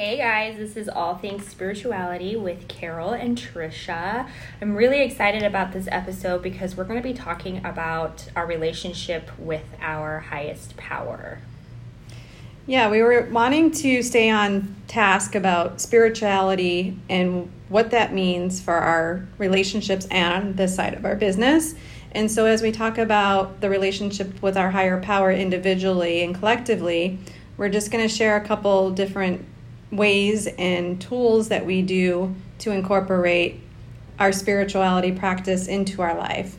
Hey 0.00 0.16
guys, 0.16 0.56
this 0.56 0.78
is 0.78 0.88
All 0.88 1.18
Things 1.18 1.46
Spirituality 1.46 2.34
with 2.34 2.68
Carol 2.68 3.10
and 3.10 3.36
Tricia. 3.36 4.26
I'm 4.62 4.74
really 4.74 5.02
excited 5.02 5.42
about 5.42 5.74
this 5.74 5.86
episode 5.90 6.42
because 6.42 6.74
we're 6.74 6.84
going 6.84 7.02
to 7.02 7.06
be 7.06 7.12
talking 7.12 7.62
about 7.66 8.26
our 8.34 8.46
relationship 8.46 9.30
with 9.38 9.66
our 9.78 10.20
highest 10.20 10.78
power. 10.78 11.40
Yeah, 12.66 12.88
we 12.88 13.02
were 13.02 13.28
wanting 13.30 13.72
to 13.72 14.02
stay 14.02 14.30
on 14.30 14.74
task 14.88 15.34
about 15.34 15.82
spirituality 15.82 16.96
and 17.10 17.52
what 17.68 17.90
that 17.90 18.14
means 18.14 18.58
for 18.58 18.76
our 18.76 19.28
relationships 19.36 20.06
and 20.10 20.56
this 20.56 20.74
side 20.74 20.94
of 20.94 21.04
our 21.04 21.14
business. 21.14 21.74
And 22.12 22.30
so, 22.30 22.46
as 22.46 22.62
we 22.62 22.72
talk 22.72 22.96
about 22.96 23.60
the 23.60 23.68
relationship 23.68 24.40
with 24.40 24.56
our 24.56 24.70
higher 24.70 24.98
power 24.98 25.30
individually 25.30 26.24
and 26.24 26.34
collectively, 26.34 27.18
we're 27.58 27.68
just 27.68 27.90
going 27.90 28.02
to 28.02 28.08
share 28.08 28.36
a 28.36 28.40
couple 28.40 28.90
different 28.92 29.44
ways 29.90 30.46
and 30.46 31.00
tools 31.00 31.48
that 31.48 31.66
we 31.66 31.82
do 31.82 32.34
to 32.58 32.70
incorporate 32.70 33.60
our 34.18 34.32
spirituality 34.32 35.12
practice 35.12 35.66
into 35.66 36.02
our 36.02 36.16
life. 36.16 36.56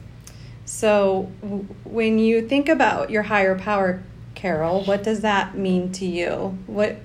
So, 0.66 1.32
w- 1.42 1.66
when 1.84 2.18
you 2.18 2.48
think 2.48 2.70
about 2.70 3.10
your 3.10 3.24
higher 3.24 3.58
power, 3.58 4.02
Carol, 4.36 4.84
what 4.84 5.04
does 5.04 5.22
that 5.22 5.56
mean 5.56 5.92
to 5.94 6.06
you? 6.06 6.58
What 6.66 6.98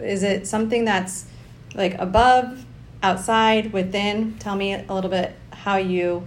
is 0.00 0.22
it 0.22 0.46
something 0.46 0.84
that's 0.84 1.26
like 1.74 1.94
above, 1.94 2.64
outside, 3.02 3.72
within? 3.72 4.38
Tell 4.38 4.54
me 4.54 4.74
a 4.74 4.92
little 4.92 5.10
bit 5.10 5.34
how 5.50 5.76
you 5.76 6.26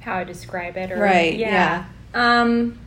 how 0.00 0.18
I 0.18 0.24
describe 0.24 0.76
it 0.76 0.92
or 0.92 0.98
right, 0.98 1.34
yeah. 1.34 1.84
yeah. 2.14 2.42
Um 2.42 2.78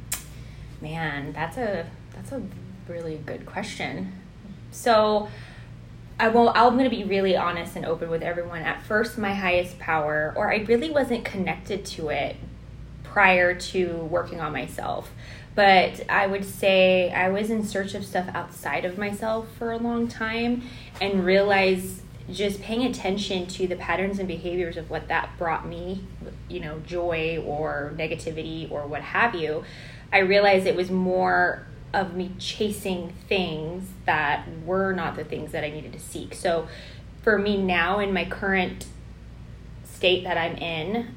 man, 0.81 1.33
that's 1.33 1.57
a 1.57 1.87
that's 2.13 2.31
a 2.31 2.41
really 2.87 3.17
good 3.25 3.45
question. 3.45 4.13
So 4.71 5.29
I 6.17 6.29
will 6.29 6.49
I'm 6.49 6.77
going 6.77 6.89
to 6.89 6.95
be 6.95 7.03
really 7.03 7.35
honest 7.35 7.75
and 7.75 7.85
open 7.85 8.09
with 8.09 8.21
everyone. 8.21 8.61
At 8.61 8.81
first 8.83 9.17
my 9.17 9.33
highest 9.33 9.79
power 9.79 10.33
or 10.35 10.51
I 10.51 10.57
really 10.57 10.89
wasn't 10.89 11.25
connected 11.25 11.85
to 11.85 12.09
it 12.09 12.37
prior 13.03 13.53
to 13.55 13.95
working 14.09 14.39
on 14.39 14.53
myself. 14.53 15.11
But 15.55 16.09
I 16.09 16.27
would 16.27 16.45
say 16.45 17.11
I 17.11 17.29
was 17.29 17.49
in 17.49 17.65
search 17.65 17.95
of 17.95 18.05
stuff 18.05 18.27
outside 18.33 18.85
of 18.85 18.97
myself 18.97 19.47
for 19.57 19.71
a 19.71 19.77
long 19.77 20.07
time 20.07 20.63
and 20.99 21.25
realized 21.25 22.01
just 22.31 22.61
paying 22.61 22.83
attention 22.83 23.45
to 23.47 23.67
the 23.67 23.75
patterns 23.75 24.19
and 24.19 24.27
behaviors 24.27 24.77
of 24.77 24.89
what 24.89 25.07
that 25.09 25.29
brought 25.37 25.67
me, 25.67 26.03
you 26.49 26.59
know, 26.59 26.79
joy 26.79 27.41
or 27.45 27.93
negativity 27.95 28.69
or 28.71 28.87
what 28.87 29.01
have 29.01 29.35
you, 29.35 29.63
I 30.11 30.19
realized 30.19 30.65
it 30.65 30.75
was 30.75 30.89
more 30.89 31.65
of 31.95 32.13
me 32.13 32.31
chasing 32.37 33.13
things 33.27 33.89
that 34.05 34.45
were 34.65 34.91
not 34.91 35.15
the 35.15 35.23
things 35.23 35.53
that 35.53 35.63
I 35.63 35.69
needed 35.69 35.93
to 35.93 35.99
seek. 35.99 36.35
So 36.35 36.67
for 37.23 37.39
me 37.39 37.57
now 37.57 37.99
in 37.99 38.13
my 38.13 38.25
current 38.25 38.85
state 39.83 40.25
that 40.25 40.37
I'm 40.37 40.57
in, 40.57 41.15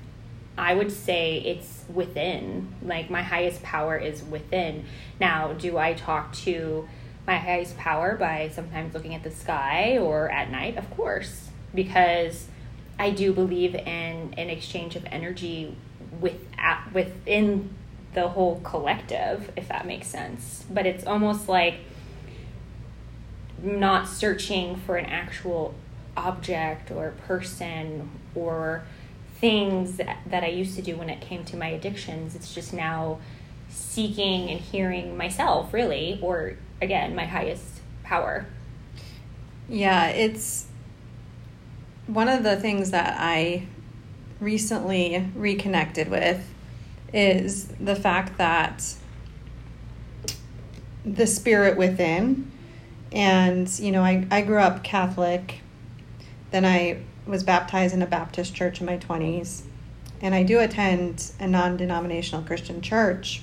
I 0.57 0.75
would 0.75 0.93
say 0.93 1.39
it's 1.39 1.85
within. 1.93 2.75
Like 2.83 3.11
my 3.11 3.23
highest 3.23 3.63
power 3.63 3.97
is 3.97 4.23
within. 4.23 4.85
Now, 5.21 5.53
do 5.53 5.77
I 5.79 5.95
talk 5.95 6.33
to 6.45 6.89
my 7.27 7.39
highest 7.39 7.77
power 7.77 8.17
by 8.17 8.51
sometimes 8.55 8.95
looking 8.95 9.15
at 9.15 9.23
the 9.23 9.31
sky 9.31 9.99
or 9.99 10.31
at 10.31 10.51
night? 10.51 10.77
Of 10.77 10.91
course, 10.97 11.49
because 11.75 12.47
I 12.99 13.11
do 13.11 13.33
believe 13.33 13.75
in 13.75 14.35
an 14.37 14.51
exchange 14.51 14.97
of 14.97 15.05
energy 15.07 15.77
with 16.21 16.41
within 16.93 17.71
the 18.19 18.29
whole 18.29 18.61
collective, 18.65 19.53
if 19.55 19.69
that 19.69 19.87
makes 19.87 20.09
sense. 20.09 20.65
But 20.69 20.87
it's 20.87 21.07
almost 21.07 21.49
like 21.49 21.77
not 23.63 24.09
searching 24.09 24.75
for 24.75 24.97
an 24.97 25.07
actual 25.07 25.73
object 26.17 26.91
or 26.91 27.13
person 27.29 28.11
or 28.35 28.83
things 29.37 29.99
that, 29.99 30.19
that 30.27 30.43
I 30.43 30.49
used 30.49 30.75
to 30.77 30.83
do 30.83 30.97
when 30.97 31.09
it 31.09 31.21
came 31.21 31.45
to 31.45 31.57
my 31.57 31.69
addictions. 31.69 32.35
It's 32.35 32.53
just 32.53 32.73
now 32.73 33.21
seeking 33.69 34.51
and 34.51 34.61
hearing 34.61 35.17
myself, 35.17 35.73
really, 35.73 36.19
or 36.21 36.57
again, 36.83 37.15
my 37.15 37.25
highest 37.25 37.81
power. 38.03 38.47
Yeah, 39.69 40.09
it's 40.09 40.67
one 42.09 42.29
of 42.29 42.43
the 42.43 42.57
things 42.57 42.91
that 42.91 43.15
I 43.17 43.67
recently 44.41 45.25
reconnected 45.37 46.09
with 46.09 46.45
is 47.13 47.69
the 47.81 47.97
fact 47.97 48.39
that 48.39 48.95
the 51.05 51.27
spirit 51.27 51.79
within 51.79 52.51
and 53.13 53.79
you 53.79 53.91
know 53.91 54.03
I, 54.03 54.27
I 54.31 54.43
grew 54.43 54.59
up 54.59 54.85
catholic. 54.85 55.61
Then 56.51 56.65
i 56.65 56.99
was 57.27 57.43
baptized 57.43 57.95
in 57.95 58.03
a 58.03 58.07
baptist 58.07 58.55
church 58.55 58.81
in 58.81 58.87
my 58.87 58.97
20s 58.99 59.63
and 60.21 60.35
i 60.35 60.43
do 60.43 60.59
attend 60.59 61.31
a 61.41 61.47
non-denominational 61.47 62.45
christian 62.45 62.81
church. 62.81 63.43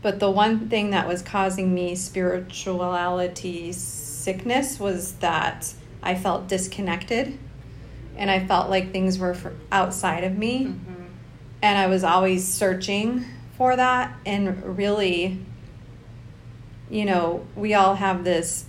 But 0.00 0.20
the 0.20 0.30
one 0.30 0.68
thing 0.68 0.90
that 0.90 1.08
was 1.08 1.22
causing 1.22 1.74
me 1.74 1.96
spirituality 1.96 3.72
sickness 3.72 4.78
was 4.78 5.14
that 5.14 5.74
i 6.02 6.14
felt 6.14 6.46
disconnected 6.46 7.36
and 8.16 8.30
i 8.30 8.46
felt 8.46 8.70
like 8.70 8.92
things 8.92 9.18
were 9.18 9.36
outside 9.72 10.22
of 10.22 10.38
me. 10.38 10.66
Mm-hmm 10.66 10.87
and 11.62 11.78
I 11.78 11.86
was 11.86 12.04
always 12.04 12.46
searching 12.46 13.24
for 13.56 13.76
that. 13.76 14.16
And 14.24 14.76
really 14.76 15.38
you 16.90 17.04
know 17.04 17.46
we 17.54 17.74
all 17.74 17.94
have 17.94 18.24
this 18.24 18.64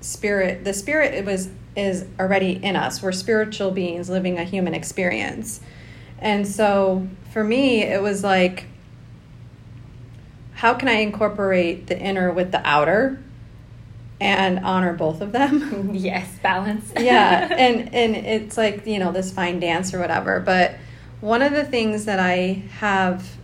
spirit. 0.00 0.64
The 0.64 0.74
spirit 0.74 1.14
it 1.14 1.24
was 1.24 1.48
is 1.76 2.04
already 2.18 2.52
in 2.52 2.76
us. 2.76 3.02
We're 3.02 3.12
spiritual 3.12 3.70
beings 3.70 4.10
living 4.10 4.38
a 4.38 4.44
human 4.44 4.74
experience. 4.74 5.60
And 6.18 6.46
so 6.46 7.08
for 7.32 7.42
me 7.42 7.82
it 7.82 8.02
was 8.02 8.22
like 8.22 8.66
how 10.54 10.74
can 10.74 10.86
i 10.86 10.98
incorporate 10.98 11.88
the 11.88 11.98
inner 11.98 12.30
with 12.30 12.52
the 12.52 12.60
outer 12.64 13.20
and 14.20 14.60
honor 14.60 14.92
both 14.92 15.20
of 15.20 15.32
them? 15.32 15.94
Yes 15.94 16.28
balance. 16.42 16.92
Yeah 16.96 17.48
and 17.58 17.94
and 17.94 18.14
it's 18.16 18.56
like 18.56 18.86
you 18.86 18.98
know 18.98 19.12
this 19.12 19.32
fine 19.32 19.60
dance 19.60 19.94
or 19.94 19.98
whatever 19.98 20.40
but 20.40 20.76
one 21.22 21.40
of 21.40 21.52
the 21.52 21.64
things 21.64 22.04
that 22.04 22.18
I 22.18 22.64
have 22.78 23.36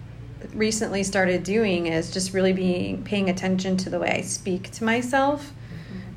recently 0.52 1.02
started 1.02 1.42
doing 1.44 1.86
is 1.86 2.12
just 2.12 2.34
really 2.34 2.52
being 2.52 3.02
paying 3.04 3.30
attention 3.30 3.78
to 3.78 3.90
the 3.90 3.98
way 3.98 4.10
I 4.10 4.20
speak 4.20 4.70
to 4.72 4.84
myself 4.84 5.52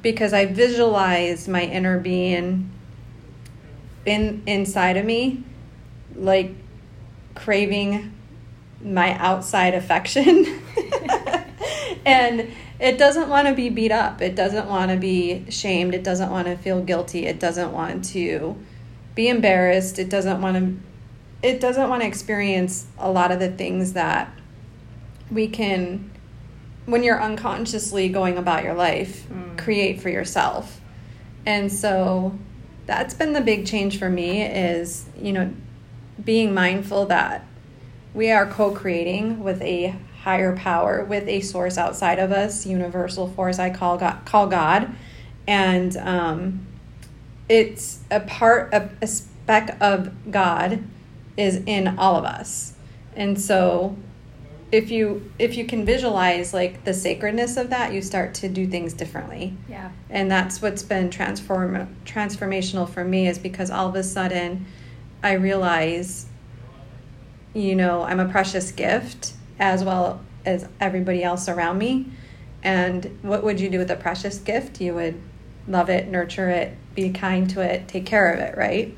because 0.02 0.34
I 0.34 0.48
visualize 0.48 1.48
my 1.48 1.62
inner 1.62 2.00
being 2.00 2.70
in 4.06 4.44
inside 4.46 4.98
of 4.98 5.06
me 5.06 5.44
like 6.16 6.52
craving 7.36 8.12
my 8.84 9.16
outside 9.18 9.74
affection. 9.74 10.60
And 12.06 12.50
it 12.80 12.98
doesn't 12.98 13.30
want 13.30 13.48
to 13.48 13.54
be 13.54 13.70
beat 13.70 13.92
up. 13.92 14.22
It 14.22 14.36
doesn't 14.36 14.68
want 14.68 14.92
to 14.92 14.98
be 14.98 15.46
shamed. 15.50 15.94
It 15.94 16.04
doesn't 16.04 16.32
want 16.32 16.48
to 16.48 16.58
feel 16.58 16.82
guilty. 16.82 17.26
It 17.26 17.40
doesn't 17.40 17.72
want 17.72 18.06
to 18.06 18.56
be 19.14 19.28
embarrassed. 19.28 20.00
It 20.00 20.10
doesn't 20.10 20.42
want 20.42 20.58
to 20.58 20.91
it 21.44 21.60
doesn't 21.60 21.90
want 21.90 22.02
to 22.02 22.08
experience 22.08 22.86
a 22.98 23.10
lot 23.10 23.32
of 23.32 23.40
the 23.40 23.50
things 23.50 23.94
that 23.94 24.32
we 25.32 25.48
can 25.48 26.12
when 26.86 27.04
you're 27.04 27.22
unconsciously 27.22 28.10
going 28.10 28.38
about 28.38 28.64
your 28.64 28.74
life 28.74 29.28
mm. 29.30 29.58
create 29.58 30.02
for 30.02 30.10
yourself 30.10 30.82
and 31.46 31.72
so 31.72 32.38
that's 32.86 33.14
been 33.14 33.34
the 33.34 33.42
big 33.42 33.66
change 33.66 33.98
for 33.98 34.10
me 34.10 34.44
is 34.44 35.06
you 35.18 35.32
know 35.32 35.52
being 36.24 36.54
mindful 36.54 37.06
that 37.06 37.46
we 38.14 38.30
are 38.30 38.46
co-creating 38.46 39.44
with 39.44 39.62
a 39.62 39.96
higher 40.24 40.56
power 40.56 41.04
with 41.04 41.28
a 41.28 41.42
source 41.42 41.78
outside 41.78 42.20
of 42.20 42.32
us 42.32 42.66
universal 42.66 43.28
force 43.28 43.58
i 43.58 43.70
call 43.70 43.98
god, 43.98 44.24
call 44.26 44.48
god 44.48 44.94
and 45.48 45.98
um, 45.98 46.66
it's 47.50 48.00
a 48.12 48.20
part 48.20 48.72
of 48.74 48.92
a 49.02 49.08
speck 49.08 49.76
of 49.82 50.32
god 50.32 50.84
is 51.38 51.62
in 51.66 52.00
all 52.00 52.16
of 52.16 52.26
us. 52.26 52.74
And 53.16 53.40
so 53.40 53.96
if 54.72 54.90
you 54.90 55.32
if 55.38 55.58
you 55.58 55.66
can 55.66 55.86
visualize 55.86 56.54
like 56.54 56.86
the 56.86 56.94
sacredness 56.94 57.58
of 57.58 57.70
that, 57.72 57.94
you 57.94 58.02
start 58.02 58.34
to 58.36 58.50
do 58.50 58.68
things 58.68 58.94
differently. 58.94 59.56
Yeah. 59.68 59.92
And 60.10 60.32
that's 60.32 60.62
what's 60.62 60.84
been 60.84 61.10
transform 61.10 61.96
transformational 62.06 62.90
for 62.90 63.04
me 63.04 63.28
is 63.28 63.38
because 63.38 63.70
all 63.70 63.90
of 63.90 63.96
a 63.96 64.04
sudden 64.04 64.66
I 65.24 65.34
realize 65.34 66.28
you 67.54 67.76
know, 67.76 68.04
I'm 68.04 68.20
a 68.20 68.30
precious 68.30 68.72
gift 68.72 69.34
as 69.60 69.84
well 69.84 70.22
as 70.46 70.68
everybody 70.80 71.24
else 71.24 71.50
around 71.50 71.78
me. 71.78 72.08
And 72.64 73.20
what 73.22 73.44
would 73.44 73.60
you 73.60 73.70
do 73.70 73.80
with 73.80 73.92
a 73.92 73.96
precious 73.96 74.38
gift? 74.40 74.80
You 74.80 74.94
would 74.94 75.22
love 75.68 75.90
it, 75.90 76.08
nurture 76.08 76.50
it, 76.50 76.76
be 76.96 77.12
kind 77.12 77.50
to 77.52 77.62
it, 77.62 77.88
take 77.88 78.06
care 78.06 78.32
of 78.32 78.40
it, 78.40 78.58
right? 78.58 78.96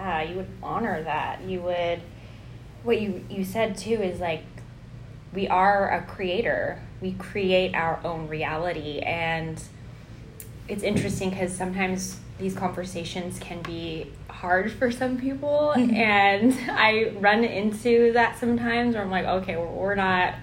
Yeah 0.00 0.22
you 0.22 0.36
would 0.36 0.48
honor 0.62 1.02
that. 1.02 1.42
You 1.42 1.60
would 1.60 2.00
what 2.82 3.00
you 3.00 3.24
you 3.28 3.44
said 3.44 3.76
too 3.76 4.02
is 4.02 4.20
like 4.20 4.44
we 5.32 5.46
are 5.48 5.90
a 5.90 6.02
creator. 6.02 6.80
We 7.00 7.12
create 7.12 7.74
our 7.74 8.00
own 8.04 8.28
reality. 8.28 8.98
And 9.00 9.62
it's 10.68 10.82
interesting 10.82 11.30
because 11.30 11.54
sometimes 11.54 12.18
these 12.38 12.54
conversations 12.54 13.38
can 13.38 13.60
be 13.62 14.10
hard 14.28 14.72
for 14.72 14.90
some 14.90 15.18
people. 15.18 15.74
And 15.76 16.54
i 16.70 17.12
run 17.18 17.44
into 17.44 18.12
that 18.12 18.38
sometimes 18.38 18.94
where 18.94 19.04
i'm 19.04 19.10
like 19.10 19.26
okay 19.26 19.56
we're, 19.56 19.66
we're 19.66 19.94
not 19.94 20.34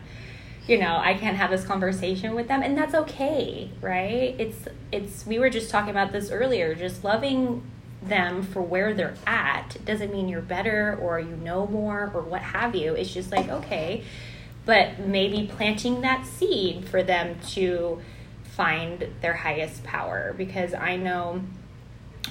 you 0.67 0.77
know 0.77 0.97
i 0.97 1.13
can't 1.15 1.37
have 1.37 1.49
this 1.49 1.65
conversation 1.65 2.35
with 2.35 2.47
them. 2.47 2.61
And 2.61 2.77
that's 2.77 2.93
okay 2.93 3.71
right? 3.81 4.35
It's 4.37 4.67
it's 4.91 5.25
we 5.25 5.39
were 5.39 5.49
just 5.49 5.71
talking 5.71 5.89
about 5.89 6.11
this 6.11 6.29
earlier 6.29 6.75
just 6.75 7.03
loving 7.03 7.63
them 8.07 8.43
for 8.43 8.61
where 8.61 8.93
they're 8.93 9.15
at 9.25 9.77
doesn't 9.85 10.11
mean 10.11 10.27
you're 10.27 10.41
better 10.41 10.97
or 11.01 11.19
you 11.19 11.35
know 11.37 11.67
more 11.67 12.11
or 12.13 12.21
what 12.21 12.41
have 12.41 12.75
you 12.75 12.93
it's 12.93 13.13
just 13.13 13.31
like 13.31 13.49
okay 13.49 14.03
but 14.65 14.99
maybe 14.99 15.49
planting 15.55 16.01
that 16.01 16.25
seed 16.25 16.87
for 16.87 17.03
them 17.03 17.37
to 17.47 18.01
find 18.43 19.07
their 19.21 19.33
highest 19.33 19.83
power 19.83 20.33
because 20.37 20.73
i 20.73 20.95
know 20.95 21.41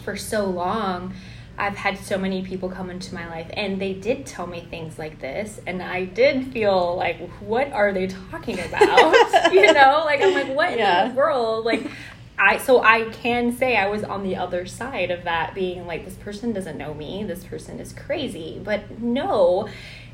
for 0.05 0.17
so 0.17 0.46
long 0.46 1.14
I've 1.58 1.76
had 1.76 1.99
so 1.99 2.19
many 2.19 2.43
people 2.43 2.69
come 2.69 2.90
into 2.90 3.14
my 3.14 3.26
life 3.28 3.49
and 3.55 3.81
they 3.81 3.94
did 3.94 4.26
tell 4.26 4.46
me 4.46 4.67
things 4.69 4.99
like 4.99 5.20
this 5.20 5.58
and 5.67 5.82
I 5.82 6.05
did 6.05 6.52
feel 6.52 6.96
like 6.96 7.19
what 7.40 7.73
are 7.73 7.93
they 7.93 8.08
talking 8.08 8.61
about? 8.61 9.52
you 9.52 9.73
know, 9.73 10.02
like 10.05 10.20
I'm 10.20 10.34
like 10.34 10.55
what 10.55 10.76
yeah. 10.76 11.05
in 11.05 11.08
the 11.11 11.14
world? 11.14 11.64
Like 11.64 11.90
I 12.38 12.59
so 12.59 12.83
I 12.83 13.09
can 13.11 13.56
say 13.56 13.77
I 13.77 13.88
was 13.88 14.05
on 14.05 14.23
the 14.23 14.37
other 14.37 14.67
side 14.67 15.11
of 15.11 15.25
that 15.25 15.55
being 15.55 15.87
like 15.87 16.05
this 16.05 16.15
person 16.17 16.53
doesn't 16.53 16.77
know 16.77 16.94
me, 16.94 17.25
this 17.25 17.44
person 17.44 17.81
is 17.81 17.93
crazy. 17.93 18.61
But 18.62 19.00
no. 19.00 19.69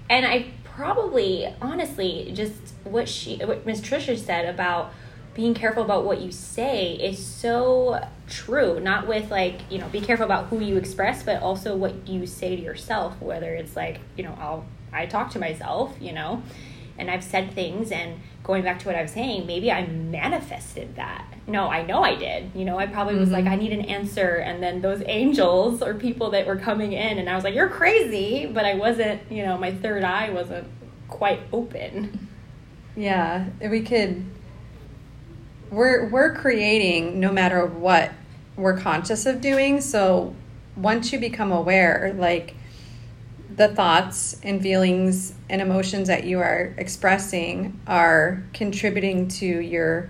And 0.09 0.27
I 0.27 0.47
probably 0.65 1.53
honestly 1.61 2.33
just 2.35 2.55
what 2.85 3.09
she 3.09 3.37
what 3.39 3.67
Miss 3.67 3.81
Tricia 3.81 4.19
said 4.19 4.47
about 4.53 4.93
being 5.35 5.55
careful 5.55 5.83
about 5.83 6.05
what 6.05 6.21
you 6.21 6.31
say 6.31 6.93
is 6.93 7.25
so 7.25 8.07
true 8.29 8.79
not 8.81 9.07
with 9.07 9.31
like 9.31 9.61
you 9.71 9.79
know 9.79 9.89
be 9.89 10.01
careful 10.01 10.25
about 10.25 10.47
who 10.47 10.61
you 10.61 10.77
express 10.77 11.23
but 11.23 11.43
also 11.43 11.75
what 11.75 12.07
you 12.07 12.27
say 12.27 12.55
to 12.55 12.63
yourself 12.63 13.21
whether 13.21 13.55
it's 13.55 13.75
like 13.75 14.01
you 14.17 14.25
know 14.25 14.37
i'll 14.39 14.65
i 14.93 15.07
talk 15.07 15.31
to 15.31 15.39
myself 15.39 15.95
you 16.01 16.13
know 16.13 16.43
and 17.03 17.11
i've 17.11 17.23
said 17.25 17.53
things 17.53 17.93
and 17.93 18.19
going 18.43 18.63
back 18.63 18.79
to 18.79 18.87
what 18.87 18.97
i 18.97 19.03
was 19.03 19.11
saying 19.11 19.47
maybe 19.47 19.71
i 19.71 19.87
manifested 19.87 20.97
that 20.97 21.27
no 21.47 21.69
i 21.69 21.83
know 21.83 22.03
i 22.03 22.15
did 22.15 22.51
you 22.55 22.65
know 22.65 22.79
i 22.79 22.87
probably 22.87 23.15
was 23.15 23.29
mm-hmm. 23.29 23.45
like 23.45 23.47
i 23.47 23.55
need 23.55 23.73
an 23.73 23.83
answer 23.83 24.37
and 24.37 24.63
then 24.63 24.81
those 24.81 25.03
angels 25.07 25.83
or 25.83 25.95
people 25.95 26.31
that 26.31 26.47
were 26.47 26.57
coming 26.57 26.93
in 26.93 27.19
and 27.19 27.29
i 27.29 27.35
was 27.35 27.45
like 27.45 27.55
you're 27.55 27.69
crazy 27.69 28.47
but 28.47 28.65
i 28.65 28.75
wasn't 28.75 29.21
you 29.31 29.45
know 29.45 29.59
my 29.59 29.71
third 29.71 30.03
eye 30.03 30.31
wasn't 30.31 30.67
quite 31.09 31.41
open 31.53 32.29
yeah 32.97 33.47
we 33.61 33.83
could 33.83 34.25
we're 35.71 36.09
we're 36.09 36.35
creating 36.35 37.19
no 37.19 37.33
matter 37.33 37.67
what 37.67 38.13
we're 38.57 38.79
conscious 38.79 39.27
of 39.27 39.41
doing. 39.41 39.81
So 39.81 40.35
once 40.77 41.13
you 41.13 41.19
become 41.19 41.53
aware, 41.53 42.15
like 42.17 42.55
the 43.55 43.69
thoughts 43.69 44.41
and 44.43 44.63
feelings 44.63 45.35
and 45.53 45.61
emotions 45.61 46.09
that 46.09 46.25
you 46.25 46.41
are 46.41 46.75
expressing 46.79 47.79
are 47.87 48.43
contributing 48.55 49.29
to 49.29 49.47
your 49.47 50.09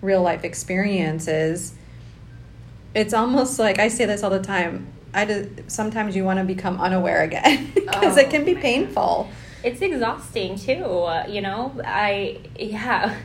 real 0.00 0.22
life 0.22 0.44
experiences. 0.44 1.74
It's 2.94 3.12
almost 3.12 3.58
like 3.58 3.80
I 3.80 3.88
say 3.88 4.06
this 4.06 4.22
all 4.22 4.30
the 4.30 4.40
time. 4.40 4.86
I 5.12 5.24
just, 5.24 5.70
sometimes 5.70 6.14
you 6.14 6.22
want 6.22 6.38
to 6.38 6.44
become 6.44 6.80
unaware 6.80 7.22
again 7.22 7.72
because 7.74 8.16
oh, 8.16 8.20
it 8.20 8.30
can 8.30 8.44
be 8.44 8.54
painful. 8.54 9.28
It's 9.64 9.82
exhausting 9.82 10.56
too. 10.56 10.84
Uh, 10.84 11.26
you 11.28 11.40
know, 11.40 11.72
I 11.84 12.38
yeah, 12.56 13.18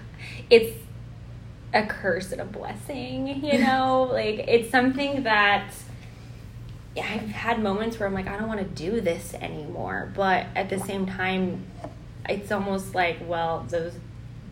it's 0.50 0.76
a 1.72 1.86
curse 1.86 2.32
and 2.32 2.42
a 2.42 2.46
blessing, 2.46 3.44
you 3.46 3.60
know? 3.60 4.10
like 4.12 4.46
it's 4.48 4.72
something 4.72 5.24
that 5.24 5.72
I've 6.98 7.30
had 7.30 7.62
moments 7.62 8.00
where 8.00 8.08
I'm 8.08 8.14
like, 8.14 8.28
I 8.28 8.38
don't 8.38 8.48
want 8.48 8.60
to 8.60 8.66
do 8.66 9.02
this 9.02 9.34
anymore. 9.36 10.12
But 10.16 10.48
at 10.56 10.70
the 10.70 10.80
same 10.80 11.06
time, 11.06 11.66
it's 12.30 12.52
almost 12.52 12.94
like, 12.94 13.18
well, 13.26 13.66
those 13.70 13.94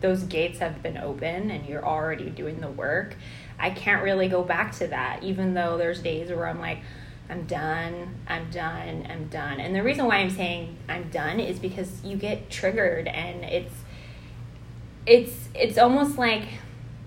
those 0.00 0.24
gates 0.24 0.58
have 0.58 0.82
been 0.82 0.98
open 0.98 1.50
and 1.50 1.64
you're 1.64 1.86
already 1.86 2.28
doing 2.28 2.60
the 2.60 2.68
work. 2.68 3.14
I 3.58 3.70
can't 3.70 4.02
really 4.02 4.28
go 4.28 4.42
back 4.42 4.72
to 4.78 4.88
that, 4.88 5.22
even 5.22 5.54
though 5.54 5.78
there's 5.78 6.02
days 6.02 6.28
where 6.30 6.48
I'm 6.48 6.58
like, 6.58 6.78
I'm 7.30 7.44
done, 7.44 8.16
I'm 8.26 8.50
done, 8.50 9.06
I'm 9.08 9.28
done. 9.28 9.60
And 9.60 9.74
the 9.74 9.82
reason 9.82 10.06
why 10.06 10.16
I'm 10.16 10.30
saying 10.30 10.76
I'm 10.88 11.08
done 11.10 11.38
is 11.38 11.60
because 11.60 12.04
you 12.04 12.16
get 12.16 12.50
triggered 12.50 13.06
and 13.06 13.44
it's 13.44 13.74
it's 15.06 15.48
it's 15.54 15.78
almost 15.78 16.18
like 16.18 16.48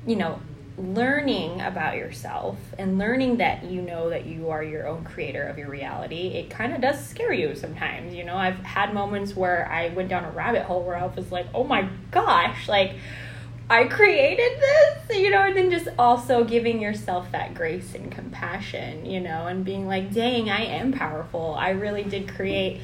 you 0.07 0.15
know, 0.15 0.39
learning 0.77 1.61
about 1.61 1.95
yourself 1.95 2.57
and 2.77 2.97
learning 2.97 3.37
that 3.37 3.63
you 3.63 3.81
know 3.81 4.09
that 4.09 4.25
you 4.25 4.49
are 4.49 4.61
your 4.61 4.87
own 4.87 5.03
creator 5.05 5.43
of 5.43 5.57
your 5.57 5.69
reality, 5.69 6.27
it 6.29 6.49
kind 6.49 6.73
of 6.73 6.81
does 6.81 7.05
scare 7.05 7.31
you 7.31 7.55
sometimes. 7.55 8.13
You 8.13 8.25
know, 8.25 8.35
I've 8.35 8.57
had 8.57 8.93
moments 8.93 9.35
where 9.35 9.69
I 9.71 9.89
went 9.89 10.09
down 10.09 10.25
a 10.25 10.31
rabbit 10.31 10.63
hole 10.63 10.83
where 10.83 10.97
I 10.97 11.05
was 11.05 11.31
like, 11.31 11.47
oh 11.53 11.63
my 11.63 11.87
gosh, 12.11 12.67
like, 12.67 12.95
I 13.67 13.85
created 13.85 14.59
this, 14.59 15.17
you 15.17 15.31
know, 15.31 15.41
and 15.41 15.57
then 15.57 15.71
just 15.71 15.87
also 15.97 16.43
giving 16.43 16.79
yourself 16.79 17.31
that 17.31 17.55
grace 17.55 17.95
and 17.95 18.11
compassion, 18.11 19.07
you 19.07 19.19
know, 19.19 19.47
and 19.47 19.65
being 19.65 19.87
like, 19.87 20.13
dang, 20.13 20.51
I 20.51 20.65
am 20.65 20.91
powerful. 20.91 21.55
I 21.57 21.69
really 21.69 22.03
did 22.03 22.29
create 22.29 22.81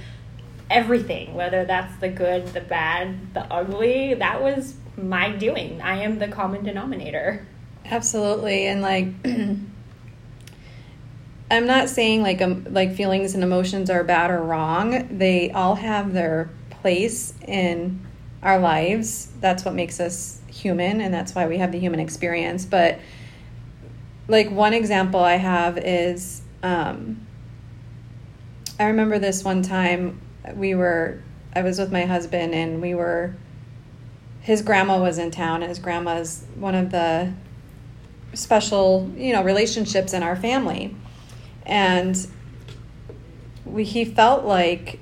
everything, 0.72 1.36
whether 1.36 1.66
that's 1.66 1.96
the 2.00 2.10
good, 2.10 2.48
the 2.48 2.62
bad, 2.62 3.34
the 3.36 3.42
ugly. 3.54 4.16
That 4.16 4.42
was 4.42 4.76
my 4.98 5.30
doing. 5.30 5.82
I 5.82 5.98
am 6.02 6.18
the 6.18 6.28
common 6.28 6.64
denominator. 6.64 7.46
Absolutely. 7.92 8.68
And 8.68 8.82
like 8.82 9.08
I'm 11.52 11.68
not 11.68 11.90
saying 11.90 12.24
like 12.24 12.42
um, 12.42 12.66
like 12.70 12.96
feelings 12.96 13.34
and 13.34 13.44
emotions 13.44 13.90
are 13.90 14.06
bad 14.06 14.32
or 14.32 14.42
wrong. 14.42 15.18
They 15.18 15.52
all 15.52 15.76
have 15.76 16.14
their 16.14 16.50
place 16.70 17.34
in 17.46 18.00
our 18.42 18.58
lives. 18.58 19.28
That's 19.42 19.66
what 19.66 19.74
makes 19.76 20.00
us 20.00 20.40
human 20.48 21.02
and 21.02 21.14
that's 21.14 21.36
why 21.36 21.48
we 21.48 21.58
have 21.58 21.74
the 21.74 21.80
human 21.80 22.00
experience. 22.00 22.66
But 22.66 23.00
like 24.30 24.50
one 24.50 24.74
example 24.74 25.20
I 25.20 25.36
have 25.36 25.78
is 25.78 26.42
um, 26.64 27.28
I 28.80 28.86
remember 28.86 29.20
this 29.20 29.44
one 29.44 29.62
time 29.62 30.22
we 30.56 30.76
were 30.76 31.22
I 31.54 31.62
was 31.64 31.78
with 31.78 31.92
my 31.92 32.06
husband 32.06 32.56
and 32.56 32.82
we 32.82 32.96
were 32.96 33.36
his 34.40 34.62
grandma 34.62 34.98
was 35.00 35.18
in 35.18 35.32
town. 35.32 35.62
And 35.62 35.70
his 35.70 35.80
grandma's 35.80 36.46
one 36.56 36.76
of 36.76 36.92
the 36.92 37.34
special, 38.33 39.12
you 39.16 39.33
know, 39.33 39.44
relationships 39.44 40.14
in 40.14 40.23
our 40.23 40.35
family. 40.35 40.95
And 41.66 42.28
we, 43.66 43.83
he 43.83 44.06
felt 44.06 44.45
like 44.45 45.00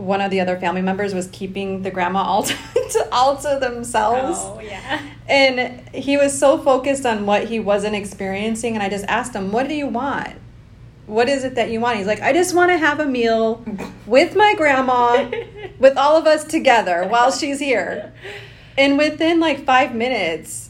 one 0.00 0.20
of 0.20 0.30
the 0.30 0.40
other 0.40 0.58
family 0.58 0.80
members 0.80 1.14
was 1.14 1.28
keeping 1.28 1.82
the 1.82 1.90
grandma 1.90 2.22
all 2.22 2.42
to, 2.44 3.08
all 3.12 3.36
to 3.36 3.58
themselves. 3.60 4.38
Oh, 4.40 4.60
yeah. 4.60 5.00
And 5.28 5.88
he 5.94 6.16
was 6.16 6.36
so 6.36 6.58
focused 6.58 7.06
on 7.06 7.26
what 7.26 7.48
he 7.48 7.60
wasn't 7.60 7.94
experiencing. 7.94 8.74
And 8.74 8.82
I 8.82 8.88
just 8.88 9.04
asked 9.06 9.34
him, 9.34 9.52
What 9.52 9.68
do 9.68 9.74
you 9.74 9.86
want? 9.86 10.34
What 11.06 11.28
is 11.28 11.44
it 11.44 11.56
that 11.56 11.70
you 11.70 11.80
want? 11.80 11.98
He's 11.98 12.06
like, 12.06 12.20
I 12.20 12.32
just 12.32 12.54
want 12.54 12.70
to 12.70 12.78
have 12.78 13.00
a 13.00 13.06
meal 13.06 13.64
with 14.06 14.36
my 14.36 14.54
grandma, 14.56 15.28
with 15.78 15.96
all 15.96 16.16
of 16.16 16.26
us 16.26 16.44
together 16.44 17.06
while 17.06 17.30
she's 17.30 17.58
here. 17.58 18.12
And 18.78 18.96
within 18.96 19.40
like 19.40 19.66
five 19.66 19.94
minutes, 19.94 20.69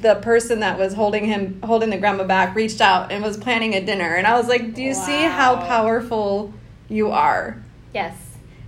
the 0.00 0.16
person 0.16 0.60
that 0.60 0.78
was 0.78 0.94
holding 0.94 1.24
him, 1.26 1.60
holding 1.62 1.90
the 1.90 1.98
grandma 1.98 2.24
back, 2.24 2.54
reached 2.54 2.80
out 2.80 3.12
and 3.12 3.22
was 3.22 3.36
planning 3.36 3.74
a 3.74 3.84
dinner. 3.84 4.14
And 4.14 4.26
I 4.26 4.36
was 4.36 4.48
like, 4.48 4.74
Do 4.74 4.82
you 4.82 4.94
wow. 4.94 5.06
see 5.06 5.22
how 5.22 5.56
powerful 5.56 6.52
you 6.88 7.10
are? 7.10 7.62
Yes. 7.94 8.16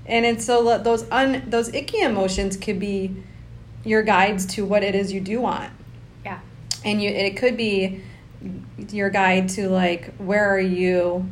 And 0.07 0.25
it's 0.25 0.45
so 0.45 0.79
those 0.79 1.09
un 1.11 1.45
those 1.47 1.73
icky 1.75 2.01
emotions 2.01 2.57
could 2.57 2.81
be 2.81 3.17
your 3.85 4.03
guides 4.03 4.47
to 4.47 4.65
what 4.65 4.83
it 4.83 4.95
is 4.95 5.12
you 5.12 5.21
do 5.21 5.41
want. 5.41 5.73
Yeah. 6.25 6.41
And 6.85 7.03
you 7.03 7.11
it 7.11 7.37
could 7.37 7.57
be 7.57 8.03
your 8.91 9.11
guide 9.11 9.49
to 9.51 9.69
like 9.69 10.15
where 10.17 10.49
are 10.49 10.61
you 10.61 11.29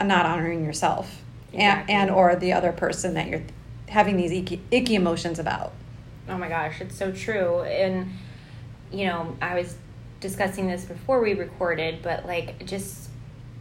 not 0.00 0.26
honoring 0.26 0.64
yourself 0.64 1.22
exactly. 1.52 1.94
and, 1.94 2.08
and 2.08 2.10
or 2.10 2.36
the 2.36 2.52
other 2.52 2.72
person 2.72 3.14
that 3.14 3.28
you're 3.28 3.42
having 3.88 4.16
these 4.16 4.32
icky, 4.32 4.60
icky 4.70 4.94
emotions 4.94 5.38
about 5.38 5.72
oh 6.28 6.36
my 6.36 6.48
gosh 6.48 6.80
it's 6.80 6.96
so 6.96 7.12
true 7.12 7.62
and 7.62 8.10
you 8.92 9.06
know 9.06 9.36
i 9.40 9.54
was 9.54 9.76
discussing 10.20 10.68
this 10.68 10.84
before 10.84 11.20
we 11.20 11.34
recorded 11.34 12.00
but 12.02 12.26
like 12.26 12.64
just 12.64 13.08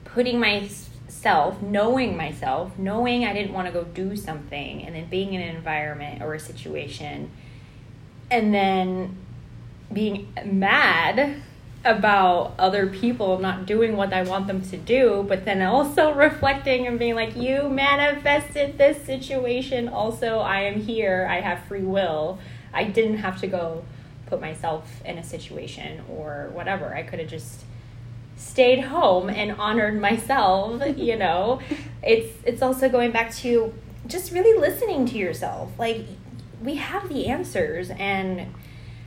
putting 0.06 0.40
myself 0.40 1.62
knowing 1.62 2.16
myself 2.16 2.78
knowing 2.78 3.26
i 3.26 3.34
didn't 3.34 3.54
want 3.54 3.66
to 3.68 3.74
go 3.74 3.84
do 3.84 4.16
something 4.16 4.84
and 4.84 4.96
then 4.96 5.08
being 5.10 5.34
in 5.34 5.42
an 5.42 5.56
environment 5.56 6.22
or 6.22 6.34
a 6.34 6.40
situation 6.40 7.30
and 8.30 8.54
then 8.54 9.18
being 9.92 10.32
mad 10.46 11.42
about 11.84 12.54
other 12.60 12.88
people 12.88 13.40
not 13.40 13.66
doing 13.66 13.98
what 13.98 14.14
I 14.14 14.24
want 14.24 14.48
them 14.48 14.62
to 14.62 14.78
do, 14.78 15.26
but 15.28 15.46
then 15.46 15.62
also 15.62 16.14
reflecting 16.16 16.88
and 16.88 17.00
being 17.00 17.16
like, 17.16 17.36
you 17.36 17.70
manifested 17.70 18.78
this 18.78 19.04
situation. 19.04 19.88
Also, 19.88 20.40
I 20.40 20.62
am 20.62 20.80
here. 20.80 21.28
I 21.30 21.42
have 21.42 21.64
free 21.66 21.84
will. 21.84 22.40
I 22.74 22.86
didn't 22.86 23.18
have 23.18 23.40
to 23.42 23.48
go 23.48 23.84
put 24.32 24.40
myself 24.42 24.90
in 25.06 25.18
a 25.18 25.24
situation 25.24 26.02
or 26.10 26.50
whatever. 26.54 26.96
I 26.96 27.04
could 27.04 27.20
have 27.20 27.30
just 27.30 27.64
stayed 28.38 28.80
home 28.80 29.30
and 29.30 29.52
honored 29.52 30.00
myself, 30.00 30.82
you 30.98 31.18
know. 31.18 31.60
it's 32.02 32.34
it's 32.46 32.62
also 32.62 32.88
going 32.90 33.12
back 33.12 33.32
to 33.36 33.74
just 34.08 34.32
really 34.32 34.58
listening 34.60 35.06
to 35.06 35.18
yourself. 35.18 35.70
Like 35.78 36.06
we 36.64 36.76
have 36.76 37.10
the 37.10 37.28
answers 37.28 37.90
and 37.92 38.48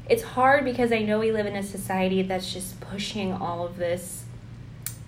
it's 0.09 0.23
hard 0.23 0.65
because 0.67 0.93
I 0.93 0.99
know 0.99 1.19
we 1.19 1.33
live 1.33 1.47
in 1.47 1.57
a 1.57 1.63
society 1.63 2.21
that's 2.23 2.53
just 2.53 2.79
pushing 2.81 3.33
all 3.33 3.65
of 3.65 3.79
this 3.79 4.25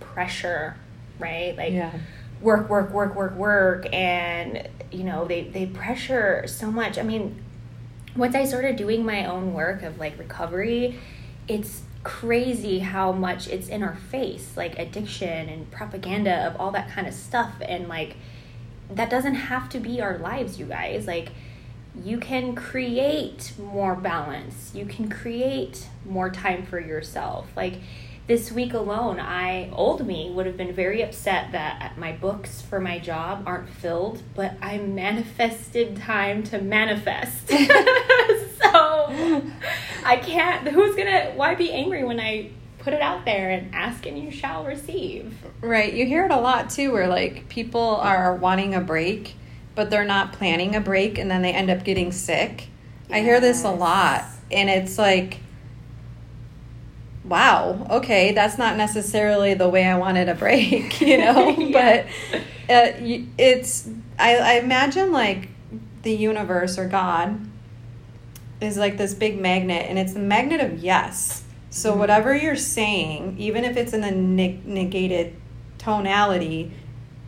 pressure, 0.01 0.77
right? 1.19 1.55
Like 1.57 1.75
Yeah. 1.75 1.93
work, 2.41 2.71
work, 2.71 2.91
work, 2.91 3.15
work, 3.15 3.35
work, 3.37 3.87
and 3.93 4.67
you 4.91 5.05
know 5.05 5.27
they 5.27 5.43
they 5.45 5.67
pressure 5.67 6.45
so 6.47 6.71
much. 6.73 6.97
I 6.99 7.03
mean, 7.03 7.43
once 8.17 8.35
I 8.35 8.45
started 8.45 8.77
doing 8.77 9.05
my 9.05 9.27
own 9.27 9.55
work 9.55 9.83
of 9.83 9.99
like 9.99 10.19
recovery, 10.19 10.99
it's 11.49 11.83
crazy 12.03 12.79
how 12.79 13.13
much 13.13 13.49
it's 13.49 13.69
in 13.69 13.83
our 13.83 13.97
face, 13.97 14.57
like 14.57 14.79
addiction 14.79 15.49
and 15.49 15.71
propaganda 15.71 16.47
of 16.47 16.61
all 16.61 16.71
that 16.73 16.91
kind 16.91 17.07
of 17.07 17.15
stuff, 17.15 17.55
and 17.61 17.89
like 17.89 18.17
that 18.91 19.11
doesn't 19.11 19.35
have 19.35 19.69
to 19.71 19.81
be 19.81 20.01
our 20.01 20.19
lives, 20.19 20.59
you 20.59 20.67
guys. 20.67 21.07
Like 21.07 21.31
you 22.05 22.19
can 22.19 22.55
create 22.55 23.53
more 23.59 23.95
balance. 23.95 24.73
You 24.75 24.87
can 24.87 25.09
create 25.09 25.89
more 26.05 26.31
time 26.31 26.65
for 26.67 26.79
yourself. 26.79 27.49
Like 27.57 27.75
this 28.27 28.51
week 28.51 28.75
alone, 28.75 29.21
I 29.21 29.71
old 29.71 30.05
me 30.05 30.31
would 30.31 30.47
have 30.47 30.57
been 30.57 30.73
very 30.73 31.03
upset 31.03 31.53
that 31.53 31.97
my 31.97 32.13
books 32.13 32.61
for 32.61 32.81
my 32.81 32.99
job 32.99 33.45
aren't 33.47 33.69
filled, 33.69 34.23
but 34.35 34.55
I 34.61 34.79
manifested 34.79 35.97
time 35.97 36.43
to 36.45 36.61
manifest. 36.61 37.49
so 37.49 39.43
I 40.05 40.21
can't 40.23 40.67
who's 40.69 40.97
going 40.97 41.07
to 41.07 41.33
why 41.37 41.55
be 41.55 41.73
angry 41.73 42.03
when 42.03 42.19
I 42.19 42.51
put 42.79 42.93
it 42.93 43.01
out 43.01 43.25
there 43.25 43.51
and 43.51 43.75
ask 43.75 44.07
and 44.07 44.19
you 44.19 44.31
shall 44.31 44.65
receive. 44.65 45.35
Right. 45.61 45.93
You 45.93 46.07
hear 46.07 46.25
it 46.25 46.33
a 46.33 46.41
lot 46.41 46.71
too, 46.71 46.93
where 46.93 47.09
like 47.09 47.49
people 47.49 47.81
are 47.81 48.35
wanting 48.35 48.75
a 48.75 48.81
break, 48.81 49.35
but 49.77 49.91
they're 49.91 50.05
not 50.05 50.33
planning 50.33 50.75
a 50.75 50.81
break 50.81 51.19
and 51.19 51.31
then 51.31 51.43
they 51.43 51.53
end 51.53 51.71
up 51.71 51.85
getting 51.85 52.11
sick. 52.11 52.69
I 53.11 53.21
hear 53.21 53.41
this 53.41 53.63
a 53.63 53.71
lot. 53.71 54.25
And 54.51 54.69
it's 54.69 54.99
like, 54.99 55.39
wow, 57.29 57.87
okay, 57.91 58.33
that's 58.33 58.59
not 58.59 58.77
necessarily 58.77 59.55
the 59.55 59.69
way 59.69 59.85
I 59.85 59.99
wanted 59.99 60.29
a 60.29 60.35
break, 60.35 61.01
you 61.01 61.19
know? 61.19 61.51
Yeah. 61.59 62.05
But 62.69 62.73
uh, 62.75 62.93
it's, 63.39 63.89
I, 64.19 64.37
I 64.37 64.53
imagine 64.55 65.13
like 65.13 65.49
the 66.03 66.13
universe 66.13 66.79
or 66.79 66.87
God 66.89 67.39
is 68.61 68.77
like 68.77 68.97
this 68.97 69.15
big 69.15 69.41
magnet, 69.41 69.87
and 69.89 69.99
it's 69.99 70.15
the 70.15 70.21
magnet 70.21 70.61
of 70.61 70.79
yes. 70.83 71.45
So 71.71 71.93
Mhm. 71.95 71.99
whatever 71.99 72.35
you're 72.35 72.57
saying, 72.57 73.37
even 73.39 73.65
if 73.65 73.77
it's 73.77 73.93
in 73.93 74.03
a 74.03 74.11
neg- 74.11 74.67
negated 74.67 75.35
tonality, 75.79 76.73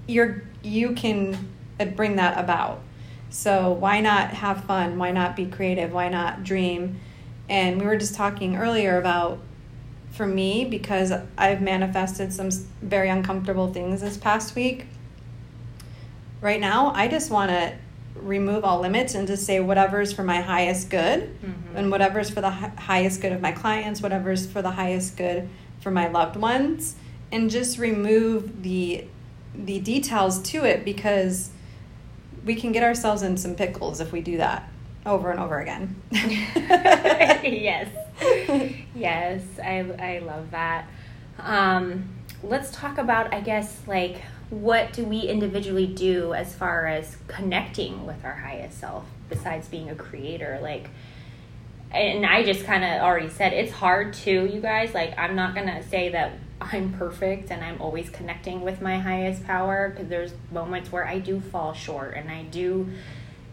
you're 0.07 0.43
you 0.63 0.93
can 0.93 1.37
uh, 1.79 1.85
bring 1.85 2.17
that 2.17 2.39
about. 2.39 2.81
So 3.31 3.71
why 3.73 4.01
not 4.01 4.31
have 4.31 4.65
fun? 4.65 4.99
Why 4.99 5.11
not 5.13 5.37
be 5.37 5.47
creative? 5.47 5.93
Why 5.93 6.09
not 6.09 6.45
dream? 6.45 6.99
And 7.49 7.79
we 7.81 7.87
were 7.87 7.97
just 7.97 8.15
talking 8.15 8.57
earlier 8.57 8.99
about 8.99 9.39
for 10.19 10.27
me 10.27 10.65
because 10.67 11.13
I've 11.39 11.63
manifested 11.63 12.33
some 12.33 12.51
very 12.83 13.09
uncomfortable 13.09 13.73
things 13.73 14.01
this 14.03 14.17
past 14.19 14.55
week. 14.57 14.87
Right 16.43 16.61
now, 16.61 16.93
I 16.95 17.07
just 17.09 17.31
want 17.31 17.51
to 17.51 17.73
remove 18.17 18.65
all 18.65 18.81
limits 18.81 19.15
and 19.15 19.29
just 19.29 19.47
say 19.47 19.61
whatever's 19.61 20.13
for 20.13 20.25
my 20.25 20.41
highest 20.41 20.91
good 20.91 21.31
Mhm. 21.41 21.77
and 21.77 21.91
whatever's 21.91 22.31
for 22.31 22.41
the 22.41 22.51
hi- 22.51 22.73
highest 22.77 23.21
good 23.21 23.33
of 23.33 23.41
my 23.41 23.53
clients, 23.53 24.03
whatever's 24.03 24.45
for 24.45 24.61
the 24.61 24.73
highest 24.73 25.17
good 25.17 25.49
for 25.81 25.93
my 25.93 26.09
loved 26.09 26.35
ones, 26.37 26.97
and 27.33 27.49
just 27.49 27.79
remove 27.79 28.63
the 28.63 29.05
the 29.55 29.79
details 29.81 30.41
to 30.43 30.65
it 30.65 30.85
because 30.85 31.51
we 32.45 32.55
can 32.55 32.71
get 32.73 32.83
ourselves 32.85 33.23
in 33.23 33.37
some 33.37 33.55
pickles 33.55 34.01
if 34.01 34.13
we 34.13 34.21
do 34.21 34.37
that 34.37 34.69
over 35.07 35.31
and 35.31 35.41
over 35.41 35.59
again. 35.59 35.97
yes. 36.13 37.89
Yes, 38.95 39.43
I, 39.63 39.79
I 39.99 40.19
love 40.19 40.51
that. 40.51 40.87
Um, 41.39 42.09
let's 42.43 42.73
talk 42.73 42.99
about, 42.99 43.33
I 43.33 43.41
guess, 43.41 43.81
like, 43.87 44.23
what 44.51 44.93
do 44.93 45.05
we 45.05 45.21
individually 45.21 45.87
do 45.87 46.35
as 46.35 46.55
far 46.55 46.87
as 46.87 47.17
connecting 47.29 48.07
with 48.07 48.25
our 48.25 48.35
highest 48.35 48.79
self 48.81 49.05
besides 49.29 49.69
being 49.69 49.91
a 49.91 49.95
creator? 49.95 50.59
Like, 50.61 50.89
and 51.91 52.27
I 52.27 52.43
just 52.43 52.65
kind 52.65 52.85
of 52.85 53.03
already 53.03 53.29
said 53.29 53.53
it's 53.53 53.73
hard 53.73 54.15
too, 54.15 54.49
you 54.53 54.61
guys. 54.61 54.95
Like, 54.95 55.17
I'm 55.19 55.37
not 55.37 55.55
gonna 55.55 55.83
say 55.89 56.09
that 56.11 56.33
I'm 56.61 56.93
perfect 56.93 57.51
and 57.51 57.63
I'm 57.63 57.81
always 57.81 58.11
connecting 58.11 58.63
with 58.63 58.81
my 58.83 58.99
highest 58.99 59.45
power 59.45 59.91
because 59.91 60.09
there's 60.09 60.33
moments 60.51 60.91
where 60.91 61.07
I 61.07 61.19
do 61.19 61.41
fall 61.41 61.73
short 61.73 62.15
and 62.17 62.31
I 62.31 62.43
do 62.43 62.89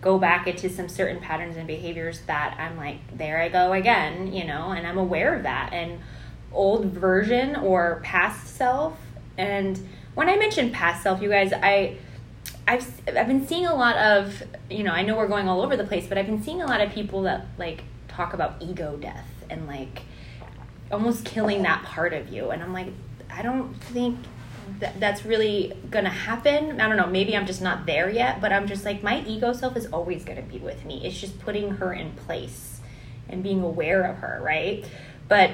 go 0.05 0.19
back 0.19 0.45
into 0.45 0.69
some 0.69 0.87
certain 0.87 1.19
patterns 1.19 1.57
and 1.57 1.65
behaviors 1.65 2.21
that 2.27 2.55
I'm 2.59 2.77
like, 2.77 2.99
there 3.17 3.41
I 3.41 3.49
go 3.49 3.73
again, 3.73 4.31
you 4.31 4.45
know, 4.45 4.69
and 4.69 4.85
I'm 4.85 4.99
aware 4.99 5.35
of 5.35 5.43
that. 5.43 5.73
And 5.73 5.99
old 6.53 6.85
version 6.85 7.55
or 7.55 7.99
past 8.03 8.55
self. 8.55 8.97
And 9.35 9.77
when 10.13 10.29
I 10.29 10.37
mention 10.37 10.71
past 10.71 11.03
self, 11.03 11.21
you 11.21 11.29
guys, 11.29 11.51
I. 11.51 11.97
I've, 12.67 13.01
I've 13.07 13.27
been 13.27 13.47
seeing 13.47 13.67
a 13.67 13.75
lot 13.75 13.95
of, 13.97 14.41
you 14.71 14.83
know, 14.83 14.91
I 14.91 15.03
know 15.03 15.15
we're 15.15 15.27
going 15.27 15.47
all 15.47 15.61
over 15.61 15.77
the 15.77 15.83
place, 15.83 16.07
but 16.07 16.17
I've 16.17 16.25
been 16.25 16.41
seeing 16.41 16.63
a 16.63 16.65
lot 16.65 16.81
of 16.81 16.91
people 16.91 17.21
that 17.23 17.45
like 17.59 17.83
talk 18.07 18.33
about 18.33 18.55
ego 18.59 18.97
death 18.97 19.27
and 19.51 19.67
like 19.67 20.01
almost 20.91 21.25
killing 21.25 21.61
that 21.61 21.83
part 21.83 22.11
of 22.11 22.29
you. 22.29 22.49
And 22.49 22.63
I'm 22.63 22.73
like, 22.73 22.87
I 23.29 23.43
don't 23.43 23.75
think 23.83 24.17
that 24.79 24.99
that's 24.99 25.25
really 25.25 25.73
gonna 25.89 26.09
happen. 26.09 26.79
I 26.79 26.87
don't 26.87 26.97
know, 26.97 27.07
maybe 27.07 27.35
I'm 27.35 27.45
just 27.45 27.61
not 27.61 27.85
there 27.85 28.09
yet, 28.09 28.41
but 28.41 28.51
I'm 28.51 28.67
just 28.67 28.85
like, 28.85 29.03
my 29.03 29.23
ego 29.25 29.53
self 29.53 29.75
is 29.77 29.87
always 29.87 30.23
gonna 30.23 30.41
be 30.41 30.59
with 30.59 30.85
me. 30.85 31.05
It's 31.05 31.19
just 31.19 31.39
putting 31.39 31.71
her 31.71 31.93
in 31.93 32.11
place 32.11 32.81
and 33.29 33.41
being 33.43 33.61
aware 33.61 34.03
of 34.03 34.17
her, 34.17 34.39
right? 34.43 34.85
But 35.27 35.51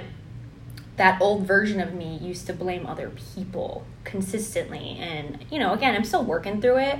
that 0.97 1.21
old 1.21 1.47
version 1.47 1.79
of 1.79 1.93
me 1.93 2.17
used 2.17 2.45
to 2.47 2.53
blame 2.53 2.85
other 2.85 3.11
people 3.35 3.85
consistently. 4.03 4.97
And, 4.99 5.43
you 5.49 5.57
know, 5.57 5.73
again, 5.73 5.95
I'm 5.95 6.03
still 6.03 6.23
working 6.23 6.61
through 6.61 6.77
it, 6.79 6.99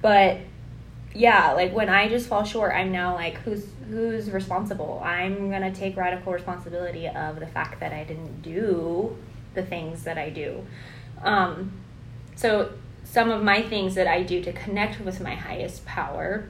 but 0.00 0.38
yeah, 1.14 1.52
like 1.52 1.72
when 1.74 1.88
I 1.88 2.08
just 2.08 2.28
fall 2.28 2.44
short, 2.44 2.72
I'm 2.74 2.92
now 2.92 3.14
like, 3.14 3.38
who's 3.38 3.66
who's 3.88 4.30
responsible? 4.30 5.00
I'm 5.04 5.50
gonna 5.50 5.74
take 5.74 5.96
radical 5.96 6.32
responsibility 6.32 7.08
of 7.08 7.40
the 7.40 7.46
fact 7.46 7.80
that 7.80 7.92
I 7.92 8.04
didn't 8.04 8.42
do 8.42 9.16
the 9.54 9.62
things 9.62 10.04
that 10.04 10.18
I 10.18 10.30
do. 10.30 10.66
Um, 11.22 11.72
so 12.34 12.72
some 13.04 13.30
of 13.30 13.42
my 13.42 13.62
things 13.62 13.94
that 13.94 14.06
I 14.06 14.22
do 14.22 14.42
to 14.42 14.52
connect 14.52 15.00
with 15.00 15.20
my 15.20 15.34
highest 15.34 15.86
power 15.86 16.48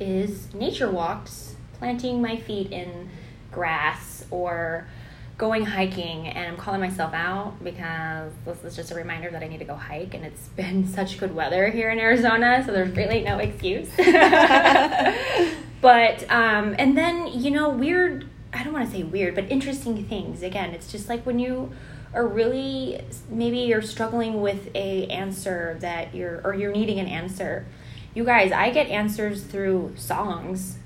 is 0.00 0.52
nature 0.54 0.90
walks, 0.90 1.56
planting 1.78 2.22
my 2.22 2.36
feet 2.36 2.70
in 2.70 3.10
grass 3.50 4.24
or 4.30 4.86
going 5.38 5.64
hiking 5.66 6.28
and 6.28 6.52
I'm 6.52 6.56
calling 6.56 6.80
myself 6.80 7.12
out 7.12 7.54
because 7.64 8.32
this 8.44 8.62
is 8.64 8.76
just 8.76 8.92
a 8.92 8.94
reminder 8.94 9.28
that 9.30 9.42
I 9.42 9.48
need 9.48 9.58
to 9.58 9.64
go 9.64 9.74
hike 9.74 10.14
and 10.14 10.24
it's 10.24 10.48
been 10.48 10.86
such 10.94 11.18
good 11.18 11.34
weather 11.34 11.68
here 11.68 11.90
in 11.90 11.98
Arizona, 11.98 12.62
so 12.64 12.72
there's 12.72 12.96
really 12.96 13.22
no 13.22 13.38
excuse. 13.38 13.88
but 15.80 16.30
um 16.30 16.74
and 16.78 16.96
then, 16.96 17.26
you 17.26 17.50
know, 17.50 17.68
weird 17.68 18.28
I 18.52 18.62
don't 18.62 18.72
want 18.72 18.88
to 18.88 18.96
say 18.96 19.02
weird, 19.02 19.34
but 19.34 19.50
interesting 19.50 20.04
things. 20.04 20.42
Again, 20.42 20.70
it's 20.70 20.92
just 20.92 21.08
like 21.08 21.24
when 21.24 21.38
you 21.38 21.72
are 22.14 22.26
really 22.26 23.00
maybe 23.28 23.58
you're 23.58 23.82
struggling 23.82 24.40
with 24.40 24.68
a 24.74 25.06
answer 25.06 25.78
that 25.80 26.14
you're 26.14 26.40
or 26.44 26.54
you're 26.54 26.72
needing 26.72 26.98
an 26.98 27.06
answer. 27.06 27.66
You 28.14 28.24
guys, 28.24 28.52
I 28.52 28.70
get 28.70 28.88
answers 28.88 29.42
through 29.42 29.94
songs 29.96 30.76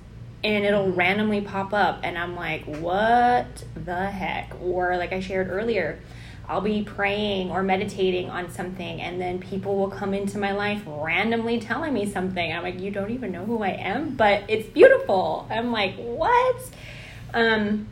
and 0.44 0.64
it'll 0.64 0.92
randomly 0.92 1.40
pop 1.40 1.72
up 1.72 2.00
and 2.04 2.16
I'm 2.16 2.36
like, 2.36 2.64
what 2.64 3.64
the 3.74 4.06
heck? 4.06 4.54
Or 4.62 4.96
like 4.96 5.12
I 5.12 5.18
shared 5.18 5.50
earlier, 5.50 5.98
I'll 6.48 6.60
be 6.60 6.84
praying 6.84 7.50
or 7.50 7.64
meditating 7.64 8.30
on 8.30 8.52
something 8.52 9.00
and 9.00 9.20
then 9.20 9.40
people 9.40 9.76
will 9.76 9.90
come 9.90 10.14
into 10.14 10.38
my 10.38 10.52
life 10.52 10.82
randomly 10.86 11.58
telling 11.58 11.92
me 11.92 12.08
something. 12.08 12.52
I'm 12.52 12.62
like, 12.62 12.78
you 12.78 12.92
don't 12.92 13.10
even 13.10 13.32
know 13.32 13.44
who 13.44 13.64
I 13.64 13.70
am, 13.70 14.14
but 14.14 14.44
it's 14.46 14.68
beautiful. 14.68 15.48
I'm 15.50 15.72
like, 15.72 15.96
what? 15.96 16.62
Um 17.34 17.88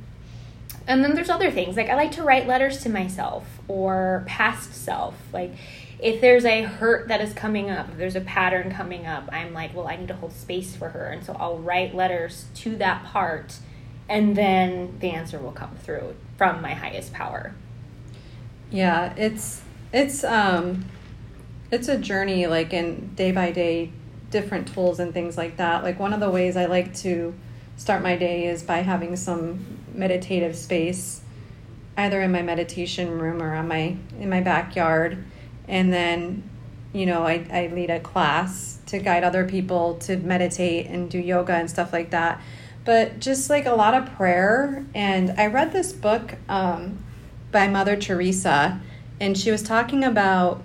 and 0.86 1.02
then 1.02 1.14
there's 1.14 1.30
other 1.30 1.50
things. 1.50 1.76
Like 1.76 1.88
I 1.88 1.94
like 1.94 2.12
to 2.12 2.22
write 2.22 2.46
letters 2.46 2.82
to 2.82 2.88
myself 2.88 3.46
or 3.68 4.24
past 4.26 4.74
self. 4.74 5.14
Like 5.32 5.52
if 5.98 6.20
there's 6.20 6.44
a 6.44 6.62
hurt 6.62 7.08
that 7.08 7.20
is 7.20 7.32
coming 7.32 7.70
up, 7.70 7.88
if 7.90 7.96
there's 7.96 8.16
a 8.16 8.20
pattern 8.20 8.70
coming 8.70 9.06
up, 9.06 9.28
I'm 9.32 9.54
like, 9.54 9.74
well, 9.74 9.88
I 9.88 9.96
need 9.96 10.08
to 10.08 10.14
hold 10.14 10.32
space 10.32 10.76
for 10.76 10.90
her. 10.90 11.06
And 11.06 11.24
so 11.24 11.34
I'll 11.38 11.58
write 11.58 11.94
letters 11.94 12.46
to 12.56 12.76
that 12.76 13.04
part 13.04 13.58
and 14.08 14.36
then 14.36 14.96
the 15.00 15.10
answer 15.10 15.38
will 15.38 15.52
come 15.52 15.74
through 15.76 16.14
from 16.36 16.60
my 16.60 16.74
highest 16.74 17.12
power. 17.12 17.54
Yeah, 18.70 19.14
it's 19.16 19.62
it's 19.92 20.24
um 20.24 20.84
it's 21.70 21.88
a 21.88 21.96
journey 21.96 22.46
like 22.46 22.72
in 22.72 23.14
day 23.14 23.32
by 23.32 23.50
day 23.52 23.90
different 24.30 24.72
tools 24.72 24.98
and 24.98 25.14
things 25.14 25.36
like 25.36 25.56
that. 25.56 25.82
Like 25.82 25.98
one 25.98 26.12
of 26.12 26.20
the 26.20 26.30
ways 26.30 26.56
I 26.56 26.66
like 26.66 26.94
to 26.96 27.34
start 27.76 28.02
my 28.02 28.16
day 28.16 28.46
is 28.46 28.62
by 28.62 28.78
having 28.78 29.16
some 29.16 29.74
meditative 29.94 30.56
space, 30.56 31.22
either 31.96 32.20
in 32.20 32.32
my 32.32 32.42
meditation 32.42 33.18
room 33.18 33.42
or 33.42 33.54
on 33.54 33.68
my 33.68 33.96
in 34.18 34.28
my 34.28 34.40
backyard, 34.40 35.24
and 35.68 35.92
then, 35.92 36.48
you 36.92 37.06
know, 37.06 37.22
I, 37.22 37.46
I 37.50 37.66
lead 37.74 37.90
a 37.90 38.00
class 38.00 38.78
to 38.86 38.98
guide 38.98 39.24
other 39.24 39.46
people 39.46 39.94
to 40.00 40.16
meditate 40.16 40.86
and 40.86 41.10
do 41.10 41.18
yoga 41.18 41.54
and 41.54 41.70
stuff 41.70 41.92
like 41.92 42.10
that. 42.10 42.40
But 42.84 43.18
just 43.18 43.48
like 43.48 43.64
a 43.64 43.74
lot 43.74 43.94
of 43.94 44.14
prayer, 44.14 44.84
and 44.94 45.30
I 45.38 45.46
read 45.46 45.72
this 45.72 45.92
book 45.92 46.34
um, 46.48 47.02
by 47.50 47.66
Mother 47.68 47.96
Teresa, 47.96 48.80
and 49.20 49.38
she 49.38 49.50
was 49.50 49.62
talking 49.62 50.04
about 50.04 50.62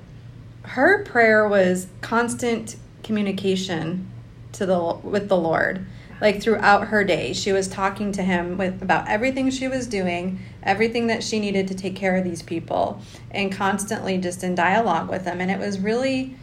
her 0.63 1.03
prayer 1.05 1.48
was 1.48 1.88
constant 2.01 2.75
communication 3.03 4.12
to 4.51 4.65
the 4.65 5.00
with 5.03 5.29
the 5.29 5.38
Lord 5.38 5.86
like 6.21 6.41
throughout 6.41 6.88
her 6.89 7.03
day 7.03 7.31
she 7.33 7.51
was 7.51 7.67
talking 7.67 8.11
to 8.11 8.21
him 8.23 8.57
with 8.57 8.81
about 8.81 9.07
everything 9.07 9.49
she 9.49 9.67
was 9.67 9.88
doing 9.88 10.39
everything 10.63 11.07
that 11.07 11.23
she 11.23 11.39
needed 11.39 11.67
to 11.67 11.73
take 11.75 11.95
care 11.95 12.15
of 12.17 12.23
these 12.23 12.41
people 12.41 13.01
and 13.31 13.51
constantly 13.51 14.17
just 14.17 14.43
in 14.43 14.53
dialogue 14.55 15.09
with 15.09 15.23
them 15.23 15.39
and 15.41 15.49
it 15.49 15.57
was 15.59 15.79
really 15.79 16.35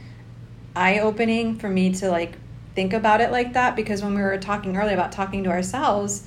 eye-opening 0.75 1.56
for 1.59 1.68
me 1.68 1.92
to 1.92 2.09
like 2.11 2.33
think 2.75 2.92
about 2.92 3.21
it 3.21 3.30
like 3.30 3.52
that 3.54 3.75
because 3.76 4.02
when 4.02 4.14
we 4.14 4.21
were 4.23 4.37
talking 4.38 4.76
earlier 4.76 4.95
about 4.95 5.12
talking 5.12 5.42
to 5.45 5.50
ourselves 5.50 6.26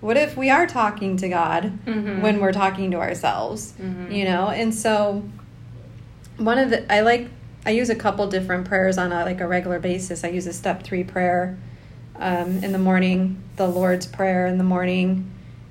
what 0.00 0.16
if 0.16 0.36
we 0.36 0.48
are 0.50 0.66
talking 0.66 1.16
to 1.16 1.28
god 1.28 1.72
Mhm. 1.86 2.20
when 2.20 2.40
we're 2.40 2.52
talking 2.52 2.90
to 2.92 2.98
ourselves 2.98 3.74
Mhm. 3.80 4.12
you 4.12 4.24
know 4.24 4.48
and 4.48 4.72
so 4.74 5.24
one 6.36 6.58
of 6.58 6.70
the 6.70 6.92
i 6.92 7.00
like 7.00 7.28
i 7.66 7.70
use 7.70 7.90
a 7.90 7.96
couple 7.96 8.26
different 8.28 8.64
prayers 8.66 8.96
on 8.98 9.10
a 9.12 9.24
like 9.24 9.40
a 9.40 9.46
regular 9.48 9.80
basis 9.80 10.22
i 10.22 10.28
use 10.28 10.46
a 10.46 10.52
step 10.52 10.84
three 10.84 11.02
prayer 11.02 11.58
um, 12.18 12.62
in 12.62 12.72
the 12.72 12.78
morning 12.78 13.42
the 13.56 13.66
lord's 13.66 14.06
prayer 14.06 14.46
in 14.46 14.58
the 14.58 14.64
morning 14.64 15.30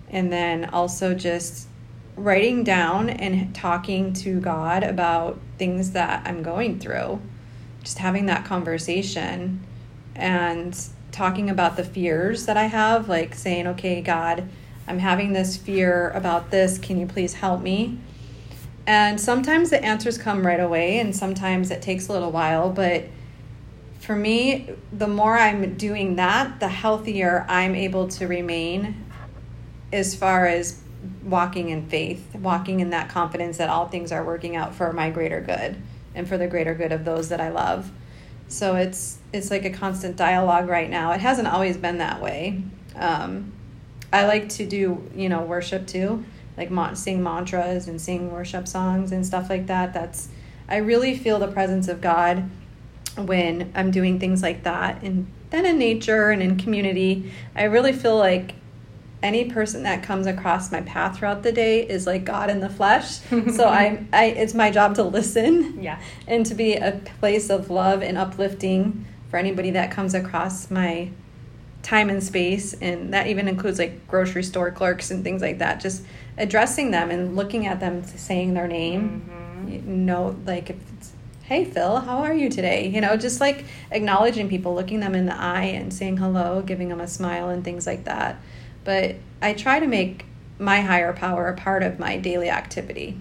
and 0.10 0.32
then 0.32 0.66
also 0.66 1.14
just 1.14 1.68
writing 2.16 2.64
down 2.64 3.10
and 3.10 3.54
talking 3.54 4.14
to 4.14 4.40
god 4.40 4.84
about 4.84 5.40
things 5.58 5.92
that 5.92 6.26
i'm 6.26 6.42
going 6.42 6.80
through 6.80 7.20
just 7.84 8.00
having 8.00 8.26
that 8.26 8.46
conversation 8.46 9.64
and 10.16 10.88
talking 11.12 11.50
about 11.50 11.78
the 11.78 11.84
fears 11.84 12.46
that 12.46 12.58
i 12.58 12.66
have 12.66 13.08
like 13.08 13.34
saying 13.36 13.68
okay 13.68 14.02
god 14.02 14.48
i'm 14.88 15.00
having 15.00 15.34
this 15.34 15.58
fear 15.58 16.10
about 16.12 16.50
this 16.52 16.78
can 16.78 17.00
you 17.00 17.06
please 17.06 17.36
help 17.36 17.62
me 17.62 17.98
and 18.88 19.20
sometimes 19.20 19.70
the 19.70 19.84
answers 19.84 20.18
come 20.18 20.48
right 20.48 20.62
away, 20.62 21.00
and 21.00 21.14
sometimes 21.14 21.72
it 21.72 21.82
takes 21.82 22.08
a 22.08 22.14
little 22.14 22.32
while. 22.32 22.70
But 22.70 23.04
for 24.08 24.16
me, 24.16 24.70
the 24.94 25.06
more 25.06 25.38
I'm 25.38 25.76
doing 25.76 26.16
that, 26.16 26.62
the 26.62 26.70
healthier 26.70 27.46
I'm 27.50 27.76
able 27.76 28.08
to 28.08 28.26
remain 28.26 29.04
as 29.92 30.16
far 30.16 30.46
as 30.46 30.82
walking 31.24 31.68
in 31.72 31.90
faith, 31.90 32.34
walking 32.34 32.80
in 32.80 32.92
that 32.92 33.10
confidence 33.10 33.58
that 33.58 33.70
all 33.70 33.90
things 33.90 34.14
are 34.14 34.24
working 34.24 34.56
out 34.56 34.74
for 34.74 34.94
my 34.94 35.10
greater 35.10 35.42
good 35.42 35.76
and 36.16 36.26
for 36.26 36.38
the 36.38 36.48
greater 36.48 36.74
good 36.74 36.94
of 36.94 37.04
those 37.04 37.28
that 37.28 37.42
I 37.42 37.50
love. 37.50 37.92
So 38.48 38.78
it's 38.78 39.18
it's 39.34 39.52
like 39.52 39.66
a 39.66 39.72
constant 39.72 40.16
dialogue 40.16 40.70
right 40.70 40.90
now. 40.90 41.12
It 41.12 41.20
hasn't 41.20 41.50
always 41.50 41.76
been 41.76 41.98
that 41.98 42.22
way. 42.22 42.64
Um, 42.96 43.52
I 44.14 44.26
like 44.26 44.48
to 44.52 44.66
do 44.66 45.06
you 45.14 45.28
know 45.28 45.42
worship 45.42 45.86
too, 45.86 46.24
like 46.56 46.72
mon- 46.72 46.96
sing 46.96 47.22
mantras 47.22 47.90
and 47.90 48.00
sing 48.00 48.32
worship 48.32 48.70
songs 48.70 49.12
and 49.12 49.26
stuff 49.26 49.50
like 49.50 49.68
that. 49.68 49.94
That's 49.94 50.30
I 50.70 50.78
really 50.78 51.18
feel 51.18 51.40
the 51.40 51.50
presence 51.50 51.90
of 51.90 52.00
God 52.00 52.50
when 53.26 53.72
I'm 53.76 53.92
doing 53.92 54.20
things 54.20 54.42
like 54.42 54.64
that, 54.64 55.02
and 55.04 55.28
then 55.50 55.66
in 55.66 55.78
nature 55.80 56.30
and 56.30 56.42
in 56.42 56.58
community, 56.58 57.32
I 57.56 57.64
really 57.64 57.94
feel 57.94 58.18
like 58.18 58.54
any 59.24 59.46
person 59.46 59.84
that 59.84 60.04
comes 60.04 60.28
across 60.28 60.72
my 60.72 60.82
path 60.82 61.18
throughout 61.18 61.42
the 61.42 61.52
day 61.52 61.88
is 61.88 62.06
like 62.06 62.24
God 62.24 62.50
in 62.52 62.60
the 62.60 62.70
flesh. 62.70 63.20
so 63.56 63.68
I, 63.68 64.06
I, 64.14 64.26
it's 64.26 64.54
my 64.54 64.70
job 64.70 64.94
to 64.96 65.04
listen 65.04 65.82
Yeah. 65.82 66.00
and 66.28 66.46
to 66.46 66.54
be 66.54 66.76
a 66.76 66.92
place 67.20 67.50
of 67.50 67.70
love 67.72 68.04
and 68.04 68.16
uplifting 68.18 69.06
for 69.32 69.38
anybody 69.38 69.72
that 69.72 69.90
comes 69.90 70.14
across 70.14 70.70
my 70.70 71.10
time 71.82 72.10
and 72.10 72.24
space 72.24 72.74
and 72.76 73.14
that 73.14 73.28
even 73.28 73.48
includes 73.48 73.80
like 73.80 74.08
grocery 74.08 74.44
store 74.44 74.70
clerks 74.72 75.10
and 75.10 75.24
things 75.24 75.42
like 75.42 75.58
that 75.60 75.80
just 75.80 76.04
addressing 76.38 76.92
them 76.92 77.10
and 77.10 77.36
looking 77.36 77.66
at 77.66 77.80
them 77.80 78.04
saying 78.04 78.54
their 78.54 78.68
name 78.68 79.30
Mhm. 79.66 79.72
you 79.74 79.82
know 79.82 80.36
like 80.46 80.70
if 80.70 80.76
it's 80.98 81.12
hey 81.48 81.66
phil 81.66 82.00
how 82.00 82.20
are 82.20 82.34
you 82.34 82.50
today 82.50 82.88
you 82.88 83.02
know 83.02 83.18
just 83.18 83.42
like 83.42 83.66
acknowledging 83.92 84.48
people 84.48 84.76
looking 84.76 85.00
them 85.00 85.16
in 85.16 85.26
the 85.26 85.36
eye 85.36 85.64
and 85.64 85.94
saying 85.94 86.18
hello 86.18 86.62
giving 86.62 86.90
them 86.90 87.02
a 87.02 87.08
smile 87.08 87.50
and 87.50 87.64
things 87.64 87.88
like 87.88 88.04
that 88.06 88.40
but 88.84 89.16
i 89.42 89.54
try 89.54 89.80
to 89.80 89.88
make 89.88 90.26
my 90.60 90.82
higher 90.82 91.14
power 91.14 91.48
a 91.48 91.56
part 91.56 91.84
of 91.84 92.00
my 92.00 92.18
daily 92.18 92.50
activity 92.50 93.20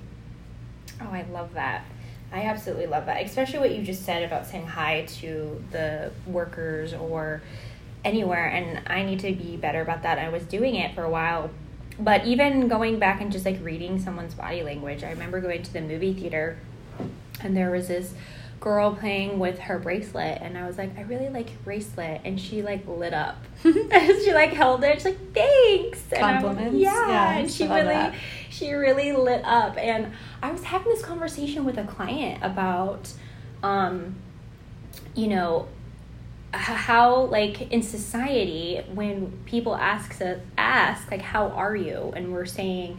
Oh, 1.01 1.11
I 1.11 1.23
love 1.31 1.55
that. 1.55 1.85
I 2.33 2.43
absolutely 2.43 2.87
love 2.87 3.07
that. 3.07 3.25
Especially 3.25 3.59
what 3.59 3.75
you 3.75 3.83
just 3.83 4.05
said 4.05 4.23
about 4.23 4.47
saying 4.47 4.67
hi 4.67 5.05
to 5.21 5.63
the 5.71 6.11
workers 6.27 6.93
or 6.93 7.43
anywhere. 8.05 8.47
And 8.47 8.83
I 8.87 9.05
need 9.05 9.21
to 9.21 9.33
be 9.33 9.57
better 9.57 9.81
about 9.81 10.03
that. 10.03 10.19
I 10.19 10.29
was 10.29 10.43
doing 10.45 10.75
it 10.75 10.95
for 10.95 11.05
a 11.05 11.11
while. 11.11 11.51
But 11.99 12.27
even 12.27 12.69
going 12.69 12.99
back 12.99 13.21
and 13.21 13.33
just 13.33 13.45
like 13.45 13.63
reading 13.63 13.99
someone's 14.01 14.35
body 14.35 14.63
language, 14.63 15.03
I 15.03 15.11
remember 15.11 15.41
going 15.41 15.63
to 15.63 15.73
the 15.73 15.81
movie 15.81 16.13
theater 16.13 16.59
and 17.43 17.57
there 17.57 17.71
was 17.71 17.89
this 17.89 18.15
girl 18.59 18.95
playing 18.95 19.39
with 19.39 19.59
her 19.59 19.79
bracelet 19.79 20.39
and 20.41 20.57
I 20.57 20.67
was 20.67 20.79
like, 20.79 20.97
I 20.99 21.03
really 21.03 21.29
like 21.29 21.51
your 21.51 21.59
bracelet 21.65 22.23
and 22.25 22.41
she 22.41 22.63
like 22.63 22.87
lit 22.89 23.13
up. 23.13 23.37
and 23.65 23.75
she 24.25 24.33
like 24.33 24.51
held 24.51 24.83
it, 24.83 24.95
she's 24.95 25.05
like, 25.05 25.35
Thanks. 25.35 26.03
And 26.13 26.25
I'm- 26.25 26.43
Compliments? 26.43 26.79
yeah. 26.79 27.09
Yeah, 27.09 27.33
and 27.39 27.51
she 27.51 27.65
really 27.65 27.85
that. 27.89 28.15
she 28.51 28.73
really 28.73 29.13
lit 29.13 29.43
up 29.45 29.77
and 29.77 30.13
i 30.43 30.51
was 30.51 30.63
having 30.65 30.91
this 30.91 31.03
conversation 31.03 31.65
with 31.67 31.77
a 31.77 31.85
client 31.85 32.43
about 32.43 33.13
um 33.63 34.15
you 35.15 35.27
know 35.29 35.69
how 36.53 37.25
like 37.27 37.71
in 37.71 37.83
society 37.83 38.81
when 38.95 39.31
people 39.45 39.75
ask 39.77 40.21
us 40.23 40.39
ask 40.57 41.11
like 41.11 41.21
how 41.21 41.49
are 41.51 41.77
you 41.77 42.13
and 42.17 42.33
we're 42.33 42.47
saying 42.47 42.99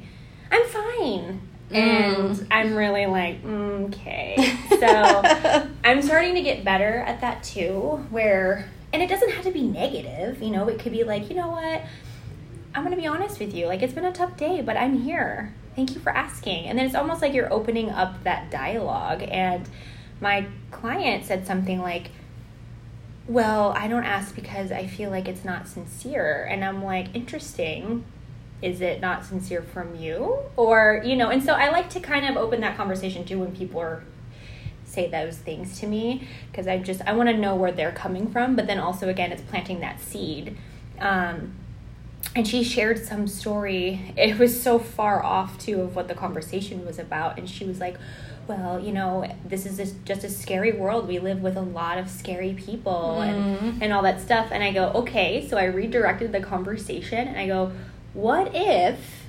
i'm 0.51 0.65
fine 0.67 1.41
and 1.71 2.29
Mm. 2.37 2.47
i'm 2.51 2.75
really 2.75 3.05
like 3.07 3.43
okay 3.45 4.35
so 4.79 5.67
i'm 5.83 6.01
starting 6.01 6.35
to 6.35 6.41
get 6.41 6.63
better 6.63 6.99
at 7.01 7.19
that 7.21 7.43
too 7.43 8.05
where 8.09 8.69
and 8.93 9.01
it 9.03 9.09
doesn't 9.09 9.31
have 9.31 9.43
to 9.43 9.51
be 9.51 9.63
negative 9.63 10.41
you 10.41 10.49
know 10.49 10.67
it 10.69 10.79
could 10.79 10.91
be 10.93 11.03
like 11.03 11.29
you 11.29 11.35
know 11.35 11.49
what 11.49 11.81
I'm 12.75 12.83
gonna 12.83 12.95
be 12.97 13.07
honest 13.07 13.39
with 13.39 13.55
you. 13.55 13.65
Like 13.65 13.81
it's 13.81 13.93
been 13.93 14.05
a 14.05 14.11
tough 14.13 14.37
day, 14.37 14.61
but 14.61 14.77
I'm 14.77 14.99
here. 14.99 15.51
Thank 15.75 15.95
you 15.95 15.99
for 15.99 16.11
asking. 16.11 16.65
And 16.65 16.77
then 16.77 16.85
it's 16.85 16.93
almost 16.93 17.23
like 17.23 17.33
you're 17.33 17.51
opening 17.51 17.89
up 17.89 18.23
that 18.23 18.51
dialogue. 18.51 19.23
And 19.23 19.67
my 20.21 20.45
client 20.69 21.25
said 21.25 21.47
something 21.47 21.81
like, 21.81 22.11
Well, 23.27 23.71
I 23.75 23.87
don't 23.87 24.03
ask 24.03 24.35
because 24.35 24.71
I 24.71 24.85
feel 24.85 25.09
like 25.09 25.27
it's 25.27 25.43
not 25.43 25.67
sincere. 25.67 26.45
And 26.47 26.63
I'm 26.63 26.83
like, 26.83 27.15
Interesting. 27.15 28.03
Is 28.61 28.81
it 28.81 29.01
not 29.01 29.25
sincere 29.25 29.61
from 29.61 29.95
you? 29.95 30.39
Or, 30.55 31.01
you 31.05 31.15
know, 31.15 31.29
and 31.29 31.43
so 31.43 31.53
I 31.53 31.69
like 31.69 31.89
to 31.91 31.99
kind 31.99 32.25
of 32.25 32.37
open 32.37 32.61
that 32.61 32.75
conversation 32.75 33.23
too 33.23 33.39
when 33.39 33.55
people 33.55 33.79
are 33.79 34.03
say 34.85 35.09
those 35.09 35.37
things 35.37 35.79
to 35.79 35.85
me 35.85 36.27
because 36.49 36.65
I 36.65 36.77
just 36.77 37.01
I 37.01 37.13
want 37.13 37.29
to 37.29 37.37
know 37.37 37.55
where 37.55 37.71
they're 37.71 37.91
coming 37.91 38.31
from, 38.31 38.55
but 38.55 38.67
then 38.67 38.79
also 38.79 39.09
again 39.09 39.31
it's 39.31 39.43
planting 39.43 39.81
that 39.81 39.99
seed. 39.99 40.57
Um, 40.99 41.53
and 42.35 42.47
she 42.47 42.63
shared 42.63 43.03
some 43.03 43.27
story. 43.27 44.13
It 44.17 44.37
was 44.39 44.59
so 44.59 44.79
far 44.79 45.23
off 45.23 45.57
too 45.59 45.81
of 45.81 45.95
what 45.95 46.07
the 46.07 46.15
conversation 46.15 46.85
was 46.85 46.99
about, 46.99 47.37
and 47.37 47.49
she 47.49 47.65
was 47.65 47.79
like, 47.79 47.97
"Well, 48.47 48.79
you 48.79 48.91
know, 48.91 49.29
this 49.45 49.65
is 49.65 49.77
just, 49.77 50.03
just 50.05 50.23
a 50.23 50.29
scary 50.29 50.71
world. 50.71 51.07
We 51.07 51.19
live 51.19 51.41
with 51.41 51.57
a 51.57 51.61
lot 51.61 51.97
of 51.97 52.09
scary 52.09 52.53
people 52.53 53.21
and 53.21 53.81
and 53.81 53.93
all 53.93 54.01
that 54.03 54.19
stuff." 54.21 54.49
And 54.51 54.63
I 54.63 54.71
go, 54.71 54.89
"Okay." 54.95 55.47
So 55.47 55.57
I 55.57 55.65
redirected 55.65 56.31
the 56.31 56.39
conversation, 56.39 57.27
and 57.27 57.37
I 57.37 57.47
go, 57.47 57.71
"What 58.17 58.51
if?" 58.53 59.23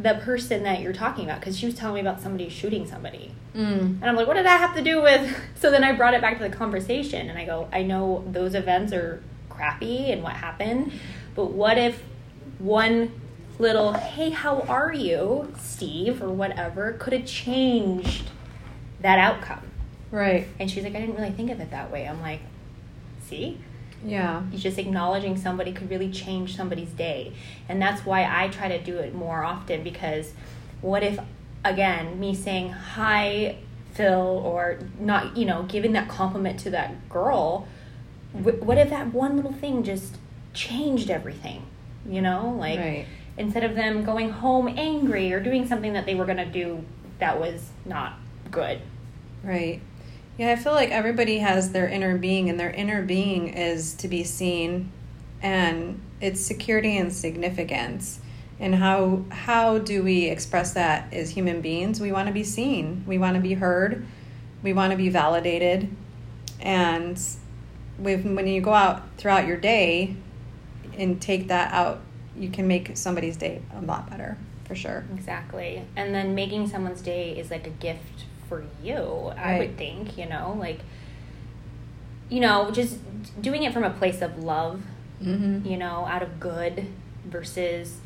The 0.00 0.14
person 0.14 0.62
that 0.62 0.80
you're 0.80 0.92
talking 0.92 1.24
about, 1.24 1.40
because 1.40 1.58
she 1.58 1.66
was 1.66 1.74
telling 1.74 1.96
me 1.96 2.00
about 2.00 2.20
somebody 2.20 2.48
shooting 2.48 2.86
somebody. 2.86 3.32
Mm. 3.54 4.00
And 4.00 4.04
I'm 4.04 4.14
like, 4.14 4.28
what 4.28 4.34
did 4.34 4.46
that 4.46 4.60
have 4.60 4.76
to 4.76 4.82
do 4.82 5.02
with? 5.02 5.36
So 5.58 5.72
then 5.72 5.82
I 5.82 5.90
brought 5.90 6.14
it 6.14 6.20
back 6.20 6.38
to 6.38 6.48
the 6.48 6.54
conversation 6.54 7.28
and 7.28 7.36
I 7.36 7.44
go, 7.44 7.68
I 7.72 7.82
know 7.82 8.24
those 8.30 8.54
events 8.54 8.92
are 8.92 9.20
crappy 9.48 10.12
and 10.12 10.22
what 10.22 10.34
happened, 10.34 10.92
but 11.34 11.46
what 11.46 11.76
if 11.78 12.00
one 12.60 13.10
little, 13.58 13.94
hey, 13.94 14.30
how 14.30 14.60
are 14.62 14.92
you, 14.92 15.52
Steve, 15.58 16.22
or 16.22 16.30
whatever, 16.30 16.92
could 16.92 17.12
have 17.12 17.26
changed 17.26 18.30
that 19.00 19.18
outcome? 19.18 19.62
Right. 20.12 20.46
And 20.60 20.70
she's 20.70 20.84
like, 20.84 20.94
I 20.94 21.00
didn't 21.00 21.16
really 21.16 21.32
think 21.32 21.50
of 21.50 21.58
it 21.58 21.72
that 21.72 21.90
way. 21.90 22.06
I'm 22.06 22.20
like, 22.20 22.40
see? 23.20 23.58
Yeah. 24.04 24.42
It's 24.52 24.62
just 24.62 24.78
acknowledging 24.78 25.36
somebody 25.36 25.72
could 25.72 25.90
really 25.90 26.10
change 26.10 26.56
somebody's 26.56 26.90
day. 26.90 27.32
And 27.68 27.80
that's 27.80 28.04
why 28.04 28.24
I 28.24 28.48
try 28.48 28.68
to 28.68 28.82
do 28.82 28.98
it 28.98 29.14
more 29.14 29.44
often 29.44 29.82
because 29.82 30.32
what 30.80 31.02
if, 31.02 31.18
again, 31.64 32.18
me 32.20 32.34
saying, 32.34 32.70
hi, 32.70 33.56
Phil, 33.92 34.42
or 34.44 34.78
not, 34.98 35.36
you 35.36 35.44
know, 35.44 35.64
giving 35.64 35.92
that 35.92 36.08
compliment 36.08 36.60
to 36.60 36.70
that 36.70 37.08
girl, 37.08 37.66
what 38.32 38.78
if 38.78 38.90
that 38.90 39.12
one 39.12 39.36
little 39.36 39.52
thing 39.52 39.82
just 39.82 40.16
changed 40.54 41.10
everything? 41.10 41.64
You 42.08 42.22
know, 42.22 42.56
like 42.58 42.78
right. 42.78 43.06
instead 43.36 43.64
of 43.64 43.74
them 43.74 44.04
going 44.04 44.30
home 44.30 44.68
angry 44.68 45.32
or 45.32 45.40
doing 45.40 45.66
something 45.66 45.92
that 45.94 46.06
they 46.06 46.14
were 46.14 46.24
going 46.24 46.38
to 46.38 46.46
do 46.46 46.84
that 47.18 47.38
was 47.40 47.70
not 47.84 48.14
good. 48.50 48.80
Right. 49.42 49.80
Yeah, 50.38 50.52
I 50.52 50.56
feel 50.56 50.72
like 50.72 50.90
everybody 50.90 51.38
has 51.38 51.72
their 51.72 51.88
inner 51.88 52.16
being, 52.16 52.48
and 52.48 52.60
their 52.60 52.70
inner 52.70 53.02
being 53.02 53.48
is 53.48 53.94
to 53.94 54.06
be 54.06 54.22
seen, 54.22 54.92
and 55.42 56.00
it's 56.20 56.40
security 56.40 56.96
and 56.96 57.12
significance. 57.12 58.20
And 58.60 58.76
how 58.76 59.24
how 59.30 59.78
do 59.78 60.04
we 60.04 60.26
express 60.26 60.74
that 60.74 61.12
as 61.12 61.30
human 61.30 61.60
beings? 61.60 62.00
We 62.00 62.12
want 62.12 62.28
to 62.28 62.32
be 62.32 62.44
seen. 62.44 63.04
We 63.04 63.18
want 63.18 63.34
to 63.34 63.40
be 63.40 63.54
heard. 63.54 64.06
We 64.62 64.72
want 64.72 64.92
to 64.92 64.96
be 64.96 65.08
validated. 65.08 65.88
And 66.60 67.20
when 67.98 68.46
you 68.46 68.60
go 68.60 68.72
out 68.72 69.02
throughout 69.16 69.46
your 69.46 69.56
day 69.56 70.14
and 70.96 71.20
take 71.20 71.48
that 71.48 71.72
out, 71.72 72.00
you 72.36 72.48
can 72.48 72.68
make 72.68 72.96
somebody's 72.96 73.36
day 73.36 73.60
a 73.74 73.80
lot 73.80 74.08
better 74.08 74.38
for 74.64 74.76
sure. 74.76 75.04
Exactly. 75.14 75.84
And 75.96 76.14
then 76.14 76.36
making 76.36 76.68
someone's 76.68 77.02
day 77.02 77.36
is 77.36 77.50
like 77.50 77.66
a 77.66 77.70
gift 77.70 78.24
for 78.48 78.64
you, 78.82 79.32
I 79.36 79.58
would 79.58 79.76
think, 79.76 80.16
you 80.18 80.26
know, 80.26 80.56
like, 80.58 80.80
you 82.28 82.40
know, 82.40 82.70
just 82.70 82.98
doing 83.40 83.62
it 83.62 83.72
from 83.72 83.84
a 83.84 83.90
place 83.90 84.22
of 84.22 84.42
love, 84.42 84.82
Mm-hmm. 85.22 85.66
you 85.66 85.76
know, 85.76 86.06
out 86.06 86.22
of 86.22 86.38
good 86.38 86.86
versus 87.26 87.98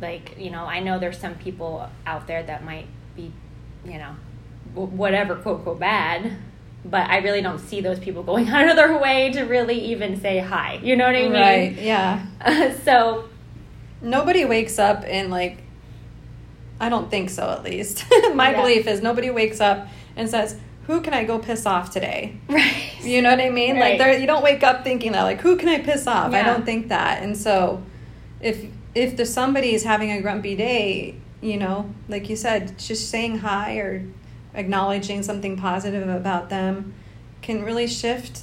like, 0.00 0.36
you 0.36 0.50
know, 0.50 0.64
I 0.64 0.80
know 0.80 0.98
there's 0.98 1.16
some 1.18 1.36
people 1.36 1.88
out 2.04 2.26
there 2.26 2.42
that 2.42 2.64
might 2.64 2.86
be, 3.14 3.32
you 3.84 3.98
know, 3.98 4.16
whatever, 4.74 5.36
quote, 5.36 5.62
quote, 5.62 5.78
bad. 5.78 6.32
But 6.84 7.08
I 7.08 7.18
really 7.18 7.40
don't 7.40 7.60
see 7.60 7.80
those 7.80 8.00
people 8.00 8.24
going 8.24 8.48
out 8.56 8.68
of 8.68 8.74
their 8.74 8.98
way 8.98 9.30
to 9.30 9.42
really 9.42 9.78
even 9.92 10.20
say 10.20 10.38
hi. 10.40 10.80
You 10.82 10.96
know 10.96 11.06
what 11.06 11.14
I 11.14 11.22
mean? 11.22 11.32
Right. 11.32 11.72
Yeah. 11.78 12.74
so, 12.84 13.28
Nobody 14.00 14.44
wakes 14.44 14.80
up 14.80 15.04
and 15.06 15.30
like 15.30 15.61
I 16.82 16.88
don't 16.90 17.10
think 17.10 17.30
so 17.30 17.48
at 17.50 17.62
least. 17.64 18.04
My 18.34 18.50
Yeah. 18.50 18.60
belief 18.60 18.86
is 18.86 19.00
nobody 19.02 19.30
wakes 19.30 19.60
up 19.60 19.86
and 20.16 20.28
says, 20.28 20.56
"Who 20.88 21.00
can 21.00 21.14
I 21.14 21.22
go 21.24 21.38
piss 21.38 21.64
off 21.64 21.90
today?" 21.90 22.36
right. 22.48 22.74
You 23.02 23.22
know 23.22 23.30
what 23.30 23.40
I 23.40 23.50
mean? 23.50 23.76
Right. 23.76 23.90
Like 23.90 23.98
there 23.98 24.18
you 24.18 24.26
don't 24.26 24.42
wake 24.42 24.62
up 24.62 24.82
thinking 24.84 25.12
that 25.12 25.22
like, 25.22 25.40
"Who 25.40 25.56
can 25.56 25.68
I 25.68 25.78
piss 25.78 26.06
off?" 26.06 26.32
I 26.34 26.42
don't 26.42 26.64
think 26.66 26.88
that. 26.88 27.22
And 27.22 27.36
so 27.36 27.82
if 28.40 28.64
if 28.94 29.16
there's 29.16 29.32
somebody 29.32 29.74
is 29.74 29.84
having 29.84 30.10
a 30.10 30.20
grumpy 30.20 30.54
day, 30.56 31.14
you 31.40 31.56
know, 31.56 31.90
like 32.08 32.28
you 32.28 32.36
said, 32.36 32.78
just 32.78 33.08
saying 33.10 33.38
hi 33.38 33.76
or 33.76 34.04
acknowledging 34.54 35.22
something 35.22 35.56
positive 35.56 36.06
about 36.08 36.50
them 36.50 36.92
can 37.42 37.62
really 37.64 37.86
shift 37.86 38.42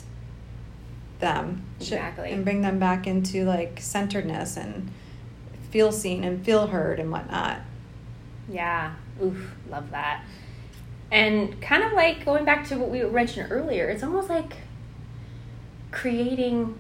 them 1.20 1.62
Exactly. 1.80 2.32
and 2.32 2.44
bring 2.44 2.62
them 2.62 2.80
back 2.80 3.06
into 3.06 3.44
like 3.46 3.80
centeredness 3.82 4.58
and 4.58 4.90
feel 5.72 5.92
seen 5.92 6.24
and 6.24 6.44
feel 6.46 6.68
heard 6.68 7.00
and 7.00 7.12
whatnot. 7.12 7.60
Yeah. 8.50 8.94
Oof, 9.24 9.56
love 9.70 9.92
that. 9.92 10.24
And 11.12 11.60
kind 11.62 11.84
of 11.84 11.94
like 11.94 12.26
going 12.26 12.46
back 12.46 12.68
to 12.70 12.78
what 12.78 12.90
we 12.90 13.04
mentioned 13.04 13.52
earlier, 13.52 13.90
it's 13.90 14.04
almost 14.04 14.30
like 14.30 14.54
creating 15.92 16.78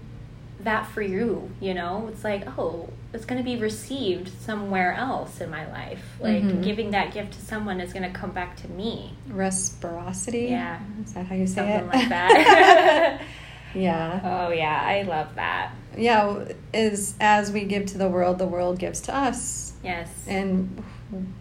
that 0.62 0.88
for 0.88 1.02
you, 1.02 1.50
you 1.60 1.74
know? 1.74 2.10
It's 2.12 2.24
like, 2.24 2.46
oh, 2.60 2.90
it's 3.14 3.26
going 3.26 3.44
to 3.44 3.50
be 3.50 3.58
received 3.60 4.30
somewhere 4.42 4.94
else 4.94 5.42
in 5.42 5.50
my 5.50 5.70
life. 5.72 6.04
Like 6.20 6.44
Mhm. 6.44 6.64
giving 6.64 6.92
that 6.92 7.14
gift 7.14 7.34
to 7.34 7.42
someone 7.42 7.80
is 7.82 7.92
going 7.94 8.04
to 8.12 8.18
come 8.18 8.32
back 8.32 8.56
to 8.58 8.68
me. 8.70 9.14
Reciprocity. 9.30 10.48
Yeah. 10.50 10.80
Is 11.04 11.14
that 11.14 11.26
how 11.26 11.36
you 11.36 11.48
say 11.48 11.56
Something 11.56 11.76
it? 11.76 11.88
like 11.96 12.10
that. 12.10 13.22
yeah. 13.74 14.20
oh, 14.24 14.52
yeah, 14.52 14.82
I 14.84 15.02
love 15.04 15.34
that. 15.36 15.72
Yeah, 15.98 16.46
is 16.74 17.16
as 17.20 17.52
we 17.52 17.64
give 17.64 17.88
to 17.88 17.98
the 17.98 18.08
world, 18.08 18.38
the 18.38 18.46
world 18.46 18.78
gives 18.80 19.02
to 19.02 19.16
us. 19.16 19.74
Yes. 19.84 20.10
And 20.28 20.84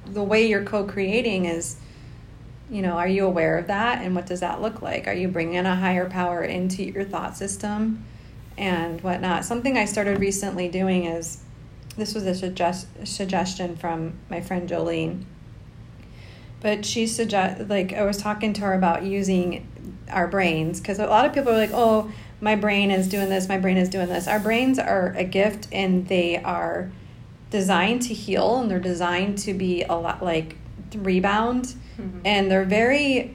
the 0.07 0.23
way 0.23 0.47
you're 0.47 0.65
co-creating 0.65 1.45
is 1.45 1.77
you 2.71 2.83
know, 2.83 2.93
are 2.93 3.09
you 3.09 3.25
aware 3.25 3.59
of 3.59 3.67
that 3.69 4.03
and 4.03 4.15
what 4.15 4.27
does 4.27 4.41
that 4.41 4.61
look 4.61 4.83
like? 4.83 5.09
Are 5.09 5.15
you 5.15 5.29
bringing 5.29 5.65
a 5.65 5.75
higher 5.75 6.09
power 6.09 6.43
into 6.43 6.85
your 6.85 7.05
thought 7.05 7.37
system 7.37 8.05
and 8.57 9.01
whatnot? 9.01 9.45
Something 9.45 9.79
I 9.79 9.87
started 9.87 10.21
recently 10.21 10.69
doing 10.69 11.05
is 11.05 11.43
this 11.97 12.15
was 12.15 12.27
a 12.27 12.35
suggest, 12.35 12.87
suggestion 13.05 13.77
from 13.77 14.19
my 14.29 14.41
friend 14.41 14.69
Jolene. 14.69 15.25
But 16.61 16.85
she 16.85 17.07
suggest 17.07 17.69
like 17.69 17.93
I 17.93 18.05
was 18.05 18.19
talking 18.19 18.53
to 18.55 18.63
her 18.63 18.75
about 18.75 19.05
using 19.05 19.67
our 20.11 20.27
brains 20.27 20.81
because 20.81 20.99
a 20.99 21.07
lot 21.07 21.25
of 21.25 21.33
people 21.33 21.53
are 21.53 21.57
like, 21.57 21.71
"Oh, 21.73 22.11
my 22.41 22.57
brain 22.57 22.91
is 22.91 23.09
doing 23.09 23.29
this, 23.29 23.49
my 23.49 23.59
brain 23.59 23.77
is 23.77 23.89
doing 23.89 24.09
this." 24.09 24.27
Our 24.27 24.41
brains 24.41 24.79
are 24.79 25.15
a 25.17 25.25
gift 25.25 25.69
and 25.73 26.09
they 26.09 26.37
are 26.43 26.91
designed 27.51 28.03
to 28.03 28.15
heal 28.15 28.59
and 28.59 28.71
they're 28.71 28.79
designed 28.79 29.39
to 29.39 29.55
be 29.55 29.83
a 29.83 29.95
lot 29.95 30.23
like 30.23 30.57
rebound 30.95 31.75
Mhm. 31.99 32.21
and 32.25 32.51
they're 32.51 32.65
very 32.65 33.35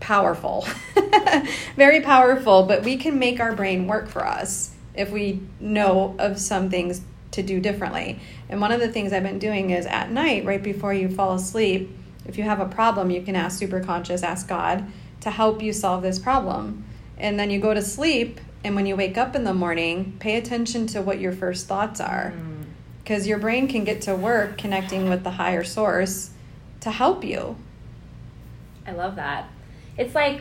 powerful. 0.00 0.66
Very 1.76 2.00
powerful 2.02 2.64
but 2.64 2.82
we 2.84 2.96
can 2.96 3.18
make 3.18 3.40
our 3.40 3.54
brain 3.54 3.86
work 3.86 4.08
for 4.08 4.26
us 4.26 4.74
if 4.94 5.10
we 5.10 5.40
know 5.60 6.14
of 6.18 6.38
some 6.38 6.68
things 6.70 7.00
to 7.32 7.42
do 7.42 7.58
differently. 7.60 8.18
And 8.48 8.60
one 8.60 8.70
of 8.70 8.80
the 8.80 8.88
things 8.88 9.12
i've 9.12 9.22
been 9.22 9.38
doing 9.38 9.70
is 9.70 9.86
at 9.86 10.10
night 10.10 10.44
right 10.44 10.62
before 10.62 10.92
you 10.92 11.08
fall 11.08 11.34
asleep 11.34 11.90
if 12.26 12.36
you 12.38 12.44
have 12.44 12.60
a 12.60 12.66
problem 12.66 13.10
you 13.10 13.22
can 13.22 13.34
ask 13.34 13.60
superconscious 13.60 14.22
ask 14.22 14.46
god 14.48 14.84
to 15.20 15.30
help 15.30 15.62
you 15.62 15.72
solve 15.72 16.02
this 16.02 16.18
problem. 16.18 16.84
And 17.16 17.38
then 17.38 17.50
you 17.50 17.58
go 17.60 17.72
to 17.72 17.80
sleep 17.82 18.40
and 18.64 18.74
when 18.74 18.86
you 18.86 18.96
wake 18.96 19.16
up 19.18 19.36
in 19.36 19.44
the 19.44 19.54
morning 19.54 20.16
pay 20.18 20.36
attention 20.36 20.86
to 20.88 21.02
what 21.02 21.20
your 21.20 21.32
first 21.32 21.66
thoughts 21.68 22.00
are 22.00 22.32
Mm. 22.34 22.64
because 23.02 23.26
your 23.26 23.38
brain 23.38 23.68
can 23.68 23.84
get 23.84 24.02
to 24.02 24.14
work 24.16 24.56
connecting 24.58 25.08
with 25.10 25.22
the 25.22 25.32
higher 25.32 25.62
source 25.64 26.30
to 26.80 26.90
help 26.90 27.22
you. 27.24 27.56
I 28.86 28.92
love 28.92 29.16
that. 29.16 29.48
It's 29.96 30.14
like, 30.14 30.40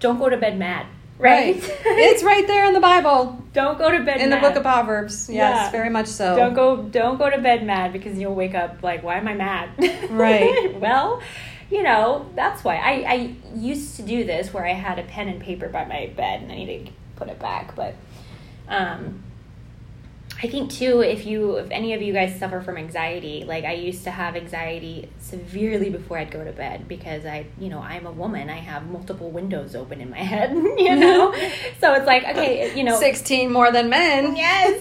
don't 0.00 0.18
go 0.18 0.28
to 0.28 0.36
bed 0.36 0.58
mad, 0.58 0.86
right? 1.18 1.56
it's 1.84 2.22
right 2.22 2.46
there 2.46 2.66
in 2.66 2.74
the 2.74 2.80
Bible, 2.80 3.42
don't 3.52 3.78
go 3.78 3.90
to 3.90 4.00
bed 4.04 4.20
in 4.20 4.30
the 4.30 4.36
book 4.36 4.56
of 4.56 4.62
Proverbs. 4.62 5.28
Yes, 5.30 5.56
Yeah. 5.66 5.70
very 5.70 5.88
much 5.90 6.06
so. 6.06 6.36
Don't 6.36 6.54
go 6.54 6.82
don't 6.82 7.18
go 7.18 7.30
to 7.30 7.38
bed 7.38 7.64
mad 7.64 7.92
because 7.92 8.18
you'll 8.18 8.34
wake 8.34 8.54
up 8.54 8.82
like, 8.82 9.02
why 9.02 9.16
am 9.16 9.28
I 9.28 9.34
mad? 9.34 9.68
Right. 10.10 10.74
well, 10.80 11.20
you 11.70 11.82
know, 11.82 12.26
that's 12.34 12.64
why. 12.64 12.76
I, 12.76 12.92
I 13.14 13.34
used 13.54 13.96
to 13.96 14.02
do 14.02 14.24
this 14.24 14.52
where 14.54 14.64
I 14.66 14.72
had 14.72 14.98
a 14.98 15.02
pen 15.02 15.28
and 15.28 15.40
paper 15.40 15.68
by 15.68 15.84
my 15.84 16.10
bed 16.16 16.42
and 16.42 16.50
I 16.52 16.54
need 16.56 16.86
to 16.86 16.92
put 17.18 17.28
it 17.28 17.38
back. 17.38 17.74
But 17.74 17.94
um 18.68 19.22
I 20.40 20.46
think 20.46 20.70
too, 20.70 21.00
if 21.00 21.26
you, 21.26 21.56
if 21.56 21.68
any 21.72 21.94
of 21.94 22.02
you 22.02 22.12
guys 22.12 22.38
suffer 22.38 22.60
from 22.60 22.76
anxiety, 22.76 23.44
like 23.44 23.64
I 23.64 23.72
used 23.72 24.04
to 24.04 24.12
have 24.12 24.36
anxiety 24.36 25.10
severely 25.18 25.90
before 25.90 26.16
I'd 26.16 26.30
go 26.30 26.44
to 26.44 26.52
bed 26.52 26.86
because 26.86 27.26
I, 27.26 27.46
you 27.58 27.68
know, 27.68 27.80
I'm 27.80 28.06
a 28.06 28.12
woman. 28.12 28.48
I 28.48 28.58
have 28.58 28.88
multiple 28.88 29.32
windows 29.32 29.74
open 29.74 30.00
in 30.00 30.10
my 30.10 30.18
head, 30.22 30.52
you 30.52 30.94
know. 30.94 31.32
so 31.80 31.92
it's 31.94 32.06
like, 32.06 32.22
okay, 32.22 32.72
you 32.76 32.84
know, 32.84 33.00
16 33.00 33.52
more 33.52 33.72
than 33.72 33.88
men. 33.88 34.36
Yes. 34.36 34.78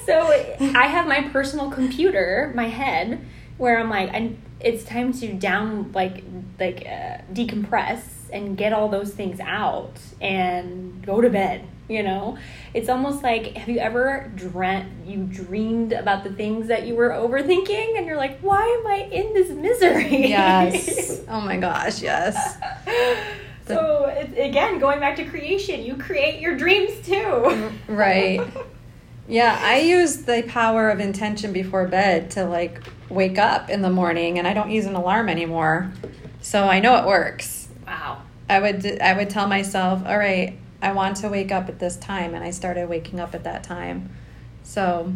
so 0.06 0.30
I 0.78 0.86
have 0.86 1.06
my 1.06 1.22
personal 1.30 1.70
computer, 1.70 2.52
my 2.54 2.68
head, 2.68 3.24
where 3.56 3.78
I'm 3.78 3.88
like, 3.88 4.10
and 4.12 4.38
it's 4.60 4.84
time 4.84 5.14
to 5.14 5.32
down, 5.32 5.90
like, 5.92 6.22
like 6.60 6.86
uh, 6.86 7.22
decompress 7.32 8.02
and 8.30 8.58
get 8.58 8.74
all 8.74 8.90
those 8.90 9.14
things 9.14 9.40
out 9.40 9.98
and 10.20 11.02
go 11.02 11.22
to 11.22 11.30
bed. 11.30 11.64
You 11.88 12.02
know, 12.02 12.36
it's 12.74 12.90
almost 12.90 13.22
like 13.22 13.56
have 13.56 13.68
you 13.68 13.78
ever 13.78 14.30
dreamt 14.36 15.06
you 15.06 15.24
dreamed 15.24 15.92
about 15.92 16.22
the 16.22 16.30
things 16.30 16.68
that 16.68 16.86
you 16.86 16.94
were 16.94 17.08
overthinking 17.08 17.96
and 17.96 18.06
you're 18.06 18.18
like, 18.18 18.38
why 18.40 18.62
am 18.62 18.86
I 18.86 19.08
in 19.10 19.32
this 19.32 19.48
misery? 19.50 20.28
yes. 20.28 21.22
Oh 21.28 21.40
my 21.40 21.56
gosh, 21.56 22.02
yes. 22.02 22.58
so 23.66 24.04
again, 24.36 24.78
going 24.78 25.00
back 25.00 25.16
to 25.16 25.24
creation, 25.24 25.82
you 25.82 25.96
create 25.96 26.40
your 26.40 26.56
dreams 26.56 26.92
too. 27.06 27.14
Mm, 27.14 27.72
right. 27.88 28.46
Yeah, 29.26 29.58
I 29.62 29.80
use 29.80 30.22
the 30.22 30.42
power 30.48 30.88
of 30.88 31.00
intention 31.00 31.52
before 31.52 31.86
bed 31.86 32.30
to 32.32 32.44
like 32.44 32.82
wake 33.10 33.38
up 33.38 33.68
in 33.68 33.82
the 33.82 33.90
morning 33.90 34.38
and 34.38 34.46
I 34.46 34.54
don't 34.54 34.70
use 34.70 34.86
an 34.86 34.94
alarm 34.94 35.28
anymore. 35.28 35.92
So 36.40 36.64
I 36.64 36.80
know 36.80 36.96
it 36.96 37.06
works. 37.06 37.68
Wow. 37.86 38.22
I 38.48 38.60
would 38.60 39.00
I 39.00 39.14
would 39.14 39.28
tell 39.28 39.46
myself, 39.46 40.02
"All 40.06 40.16
right, 40.16 40.58
I 40.80 40.92
want 40.92 41.16
to 41.18 41.28
wake 41.28 41.52
up 41.52 41.68
at 41.68 41.78
this 41.78 41.96
time," 41.96 42.34
and 42.34 42.44
I 42.44 42.50
started 42.50 42.88
waking 42.88 43.20
up 43.20 43.34
at 43.34 43.44
that 43.44 43.64
time. 43.64 44.10
So, 44.62 45.12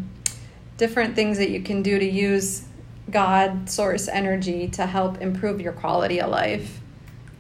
different 0.76 1.14
things 1.14 1.38
that 1.38 1.50
you 1.50 1.62
can 1.62 1.82
do 1.82 1.98
to 1.98 2.04
use 2.04 2.64
God 3.10 3.68
source 3.68 4.08
energy 4.08 4.68
to 4.68 4.86
help 4.86 5.20
improve 5.20 5.60
your 5.60 5.72
quality 5.72 6.20
of 6.20 6.30
life. 6.30 6.80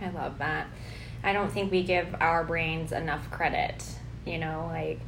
I 0.00 0.10
love 0.10 0.38
that. 0.38 0.66
I 1.24 1.32
don't 1.32 1.50
think 1.50 1.70
we 1.70 1.82
give 1.82 2.14
our 2.20 2.44
brains 2.44 2.92
enough 2.92 3.30
credit. 3.30 3.84
You 4.24 4.38
know, 4.38 4.68
like 4.70 5.00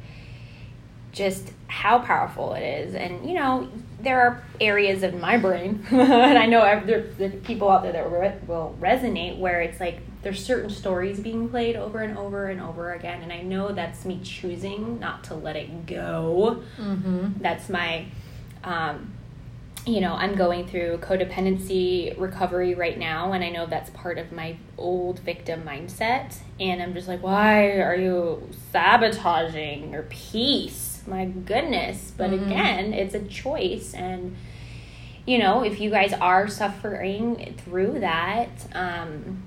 just 1.11 1.51
how 1.67 1.99
powerful 1.99 2.53
it 2.53 2.61
is. 2.61 2.93
And, 2.93 3.27
you 3.27 3.35
know, 3.35 3.69
there 4.05 4.21
are 4.21 4.43
areas 4.61 5.03
of 5.03 5.13
my 5.15 5.37
brain, 5.37 5.85
and 5.91 6.37
I 6.37 6.45
know 6.45 6.61
there 6.85 7.05
are 7.19 7.29
people 7.29 7.69
out 7.69 7.83
there 7.83 7.91
that 7.91 8.09
re- 8.09 8.37
will 8.47 8.77
resonate 8.79 9.37
where 9.37 9.61
it's 9.61 9.81
like 9.81 9.99
there's 10.21 10.43
certain 10.43 10.69
stories 10.69 11.19
being 11.19 11.49
played 11.49 11.75
over 11.75 11.99
and 11.99 12.17
over 12.17 12.47
and 12.47 12.61
over 12.61 12.93
again. 12.93 13.21
And 13.21 13.31
I 13.31 13.41
know 13.41 13.71
that's 13.73 14.05
me 14.05 14.21
choosing 14.23 14.99
not 14.99 15.25
to 15.25 15.35
let 15.35 15.55
it 15.55 15.85
go. 15.85 16.63
Mm-hmm. 16.77 17.41
That's 17.41 17.69
my. 17.69 18.05
Um, 18.63 19.11
you 19.85 20.01
know, 20.01 20.15
I'm 20.15 20.35
going 20.35 20.67
through 20.67 20.97
codependency 20.97 22.19
recovery 22.19 22.73
right 22.73 22.97
now, 22.97 23.33
and 23.33 23.43
I 23.43 23.51
know 23.51 23.67
that's 23.67 23.91
part 23.91 24.17
of 24.17 24.31
my 24.31 24.57
old 24.79 25.19
victim 25.19 25.61
mindset. 25.63 26.37
And 26.59 26.81
I'm 26.81 26.95
just 26.95 27.07
like, 27.07 27.21
why 27.21 27.79
are 27.81 27.95
you 27.95 28.49
sabotaging 28.71 29.91
your 29.91 30.03
peace? 30.09 30.94
My 31.07 31.25
goodness. 31.25 32.11
But 32.15 32.31
mm-hmm. 32.31 32.45
again, 32.45 32.93
it's 32.93 33.13
a 33.13 33.23
choice. 33.23 33.93
And, 33.93 34.35
you 35.25 35.37
know, 35.37 35.63
if 35.63 35.79
you 35.79 35.89
guys 35.89 36.13
are 36.13 36.47
suffering 36.47 37.55
through 37.57 37.99
that, 37.99 38.49
um, 38.73 39.43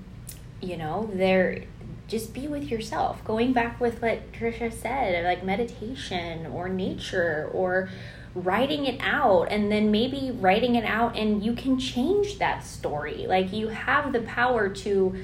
you 0.61 0.77
know, 0.77 1.09
there 1.13 1.63
just 2.07 2.33
be 2.33 2.47
with 2.47 2.69
yourself. 2.69 3.23
Going 3.23 3.53
back 3.53 3.79
with 3.79 4.01
what 4.01 4.31
Tricia 4.31 4.73
said, 4.73 5.23
like 5.23 5.43
meditation 5.43 6.47
or 6.47 6.67
nature 6.67 7.49
or 7.53 7.89
writing 8.35 8.85
it 8.85 8.99
out 9.01 9.43
and 9.49 9.71
then 9.71 9.91
maybe 9.91 10.31
writing 10.31 10.75
it 10.75 10.85
out 10.85 11.17
and 11.17 11.43
you 11.43 11.53
can 11.53 11.79
change 11.79 12.37
that 12.37 12.63
story 12.63 13.25
like 13.27 13.51
you 13.51 13.69
have 13.69 14.13
the 14.13 14.21
power 14.21 14.69
to 14.69 15.15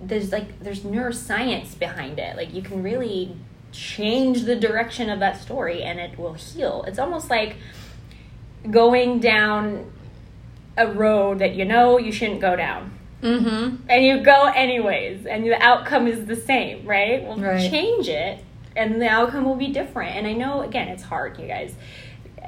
there's 0.00 0.30
like 0.30 0.58
there's 0.60 0.80
neuroscience 0.80 1.76
behind 1.76 2.18
it 2.18 2.36
like 2.36 2.54
you 2.54 2.62
can 2.62 2.80
really 2.82 3.34
change 3.78 4.42
the 4.42 4.56
direction 4.56 5.08
of 5.08 5.20
that 5.20 5.40
story 5.40 5.82
and 5.82 6.00
it 6.00 6.18
will 6.18 6.34
heal. 6.34 6.84
It's 6.88 6.98
almost 6.98 7.30
like 7.30 7.56
going 8.68 9.20
down 9.20 9.92
a 10.76 10.90
road 10.90 11.38
that 11.38 11.54
you 11.54 11.64
know 11.64 11.96
you 11.98 12.10
shouldn't 12.10 12.40
go 12.40 12.56
down. 12.56 12.94
Mm-hmm. 13.22 13.88
and 13.88 14.04
you 14.04 14.22
go 14.22 14.44
anyways 14.44 15.26
and 15.26 15.44
the 15.44 15.60
outcome 15.60 16.06
is 16.06 16.26
the 16.26 16.36
same 16.36 16.86
right? 16.86 17.24
Well 17.24 17.36
right. 17.36 17.68
change 17.68 18.08
it 18.08 18.44
and 18.76 19.00
the 19.02 19.08
outcome 19.08 19.44
will 19.44 19.56
be 19.56 19.68
different. 19.68 20.16
And 20.16 20.26
i 20.26 20.32
know 20.32 20.62
again 20.62 20.88
it's 20.88 21.04
hard 21.04 21.38
you 21.38 21.46
guys. 21.46 21.74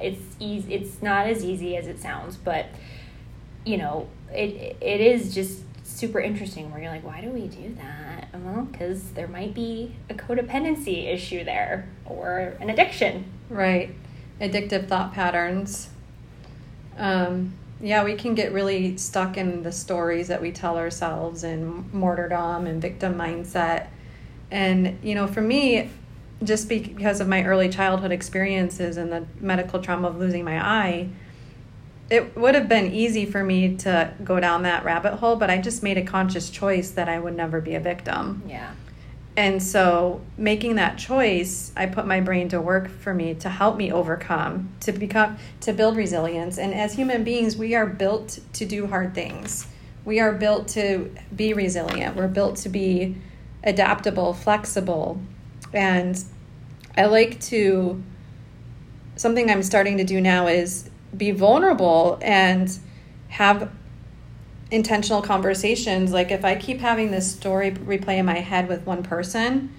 It's 0.02 0.36
easy 0.38 0.74
it's 0.74 1.02
not 1.02 1.26
as 1.26 1.44
easy 1.44 1.76
as 1.76 1.86
it 1.86 2.00
sounds 2.00 2.36
but 2.36 2.66
you 3.64 3.76
know 3.76 4.08
it 4.32 4.76
it 4.80 5.00
is 5.00 5.34
just 5.34 5.62
super 6.00 6.18
interesting 6.18 6.70
where 6.70 6.80
you're 6.80 6.90
like 6.90 7.04
why 7.04 7.20
do 7.20 7.28
we 7.28 7.46
do 7.46 7.74
that? 7.74 8.28
Well 8.42 8.62
because 8.62 9.10
there 9.12 9.28
might 9.28 9.52
be 9.54 9.94
a 10.08 10.14
codependency 10.14 11.12
issue 11.12 11.44
there 11.44 11.88
or 12.06 12.56
an 12.58 12.70
addiction. 12.70 13.26
Right. 13.50 13.94
Addictive 14.40 14.88
thought 14.88 15.12
patterns. 15.12 15.90
Um, 16.96 17.52
yeah 17.82 18.02
we 18.02 18.14
can 18.14 18.34
get 18.34 18.52
really 18.52 18.96
stuck 18.96 19.36
in 19.36 19.62
the 19.62 19.72
stories 19.72 20.28
that 20.28 20.40
we 20.40 20.52
tell 20.52 20.78
ourselves 20.78 21.44
and 21.44 21.92
martyrdom 21.92 22.66
and 22.66 22.80
victim 22.80 23.14
mindset. 23.14 23.88
And 24.50 24.98
you 25.02 25.14
know 25.14 25.26
for 25.26 25.42
me 25.42 25.90
just 26.42 26.70
because 26.70 27.20
of 27.20 27.28
my 27.28 27.44
early 27.44 27.68
childhood 27.68 28.12
experiences 28.12 28.96
and 28.96 29.12
the 29.12 29.26
medical 29.38 29.82
trauma 29.82 30.08
of 30.08 30.16
losing 30.16 30.42
my 30.42 30.58
eye, 30.58 31.10
it 32.10 32.36
would 32.36 32.56
have 32.56 32.68
been 32.68 32.92
easy 32.92 33.24
for 33.24 33.42
me 33.44 33.76
to 33.76 34.12
go 34.24 34.40
down 34.40 34.64
that 34.64 34.84
rabbit 34.84 35.14
hole, 35.14 35.36
but 35.36 35.48
I 35.48 35.58
just 35.58 35.82
made 35.82 35.96
a 35.96 36.04
conscious 36.04 36.50
choice 36.50 36.90
that 36.90 37.08
I 37.08 37.20
would 37.20 37.36
never 37.36 37.60
be 37.60 37.76
a 37.76 37.80
victim. 37.80 38.42
Yeah. 38.46 38.72
And 39.36 39.62
so, 39.62 40.20
making 40.36 40.74
that 40.74 40.98
choice, 40.98 41.72
I 41.76 41.86
put 41.86 42.06
my 42.06 42.20
brain 42.20 42.48
to 42.48 42.60
work 42.60 42.88
for 42.88 43.14
me 43.14 43.34
to 43.34 43.48
help 43.48 43.76
me 43.76 43.92
overcome, 43.92 44.70
to 44.80 44.92
become, 44.92 45.38
to 45.60 45.72
build 45.72 45.96
resilience. 45.96 46.58
And 46.58 46.74
as 46.74 46.94
human 46.94 47.22
beings, 47.22 47.56
we 47.56 47.76
are 47.76 47.86
built 47.86 48.40
to 48.54 48.66
do 48.66 48.88
hard 48.88 49.14
things. 49.14 49.68
We 50.04 50.18
are 50.18 50.32
built 50.32 50.66
to 50.68 51.14
be 51.34 51.52
resilient. 51.54 52.16
We're 52.16 52.28
built 52.28 52.56
to 52.56 52.68
be 52.68 53.16
adaptable, 53.62 54.34
flexible, 54.34 55.20
and 55.72 56.22
I 56.96 57.04
like 57.04 57.40
to, 57.42 58.02
something 59.14 59.48
I'm 59.48 59.62
starting 59.62 59.98
to 59.98 60.04
do 60.04 60.20
now 60.20 60.48
is 60.48 60.89
be 61.16 61.30
vulnerable 61.30 62.18
and 62.22 62.78
have 63.28 63.70
intentional 64.70 65.22
conversations. 65.22 66.12
Like 66.12 66.30
if 66.30 66.44
I 66.44 66.56
keep 66.56 66.80
having 66.80 67.10
this 67.10 67.30
story 67.30 67.72
replay 67.72 68.18
in 68.18 68.26
my 68.26 68.38
head 68.38 68.68
with 68.68 68.86
one 68.86 69.02
person, 69.02 69.74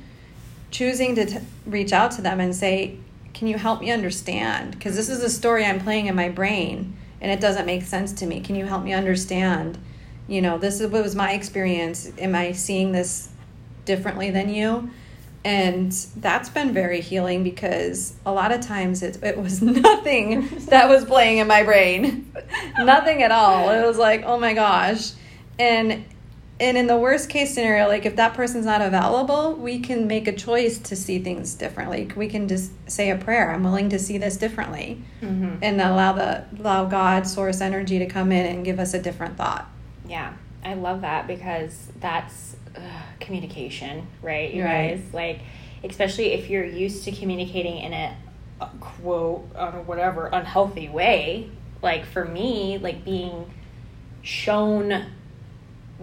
choosing 0.69 1.15
to 1.15 1.25
t- 1.25 1.39
reach 1.65 1.93
out 1.93 2.11
to 2.11 2.21
them 2.21 2.39
and 2.39 2.55
say, 2.55 2.97
Can 3.33 3.47
you 3.47 3.57
help 3.57 3.81
me 3.81 3.91
understand? 3.91 4.71
Because 4.71 4.95
this 4.95 5.09
is 5.09 5.23
a 5.23 5.29
story 5.29 5.65
I'm 5.65 5.79
playing 5.79 6.07
in 6.07 6.15
my 6.15 6.29
brain 6.29 6.97
and 7.21 7.31
it 7.31 7.39
doesn't 7.39 7.65
make 7.65 7.83
sense 7.83 8.11
to 8.13 8.25
me. 8.25 8.41
Can 8.41 8.55
you 8.55 8.65
help 8.65 8.83
me 8.83 8.93
understand? 8.93 9.77
You 10.27 10.41
know, 10.41 10.57
this 10.57 10.79
is 10.79 10.87
what 10.91 11.03
was 11.03 11.15
my 11.15 11.33
experience. 11.33 12.11
Am 12.17 12.35
I 12.35 12.51
seeing 12.53 12.91
this 12.91 13.29
differently 13.85 14.31
than 14.31 14.49
you? 14.49 14.89
And 15.43 15.91
that's 16.17 16.49
been 16.49 16.73
very 16.73 17.01
healing 17.01 17.43
because 17.43 18.15
a 18.25 18.31
lot 18.31 18.51
of 18.51 18.61
times 18.61 19.01
it, 19.01 19.21
it 19.23 19.37
was 19.37 19.61
nothing 19.61 20.47
that 20.67 20.87
was 20.87 21.05
playing 21.05 21.39
in 21.39 21.47
my 21.47 21.63
brain. 21.63 22.31
Nothing 22.79 23.23
at 23.23 23.31
all. 23.31 23.69
It 23.69 23.85
was 23.85 23.97
like 23.97 24.23
oh 24.23 24.39
my 24.39 24.53
gosh. 24.53 25.11
And 25.57 26.05
and 26.59 26.77
in 26.77 26.85
the 26.85 26.97
worst 26.97 27.29
case 27.29 27.55
scenario 27.55 27.87
like 27.87 28.05
if 28.05 28.17
that 28.17 28.35
person's 28.35 28.65
not 28.65 28.81
available 28.81 29.55
we 29.55 29.79
can 29.79 30.05
make 30.05 30.27
a 30.27 30.31
choice 30.31 30.77
to 30.77 30.95
see 30.95 31.19
things 31.19 31.55
differently. 31.55 32.09
We 32.15 32.27
can 32.27 32.47
just 32.47 32.71
say 32.89 33.09
a 33.09 33.17
prayer. 33.17 33.51
I'm 33.51 33.63
willing 33.63 33.89
to 33.89 33.99
see 33.99 34.17
this 34.17 34.37
differently. 34.37 35.01
Mm-hmm. 35.21 35.57
and 35.63 35.81
allow 35.81 36.13
the 36.13 36.45
allow 36.59 36.85
god 36.85 37.25
source 37.27 37.61
energy 37.61 37.99
to 37.99 38.05
come 38.05 38.31
in 38.31 38.45
and 38.45 38.65
give 38.65 38.79
us 38.79 38.93
a 38.93 39.01
different 39.01 39.37
thought. 39.37 39.69
Yeah. 40.07 40.33
I 40.63 40.75
love 40.75 41.01
that 41.01 41.25
because 41.25 41.87
that's 41.99 42.55
communication, 43.19 44.07
right? 44.21 44.53
You 44.53 44.63
right. 44.63 44.95
guys 44.95 45.13
like, 45.13 45.39
especially 45.83 46.33
if 46.33 46.49
you're 46.49 46.65
used 46.65 47.03
to 47.05 47.11
communicating 47.11 47.77
in 47.77 47.93
a, 47.93 48.17
a 48.59 48.69
quote 48.79 49.49
on 49.55 49.85
whatever 49.85 50.27
unhealthy 50.27 50.89
way. 50.89 51.49
Like 51.81 52.05
for 52.05 52.25
me, 52.25 52.77
like 52.77 53.03
being 53.03 53.51
shown 54.21 55.05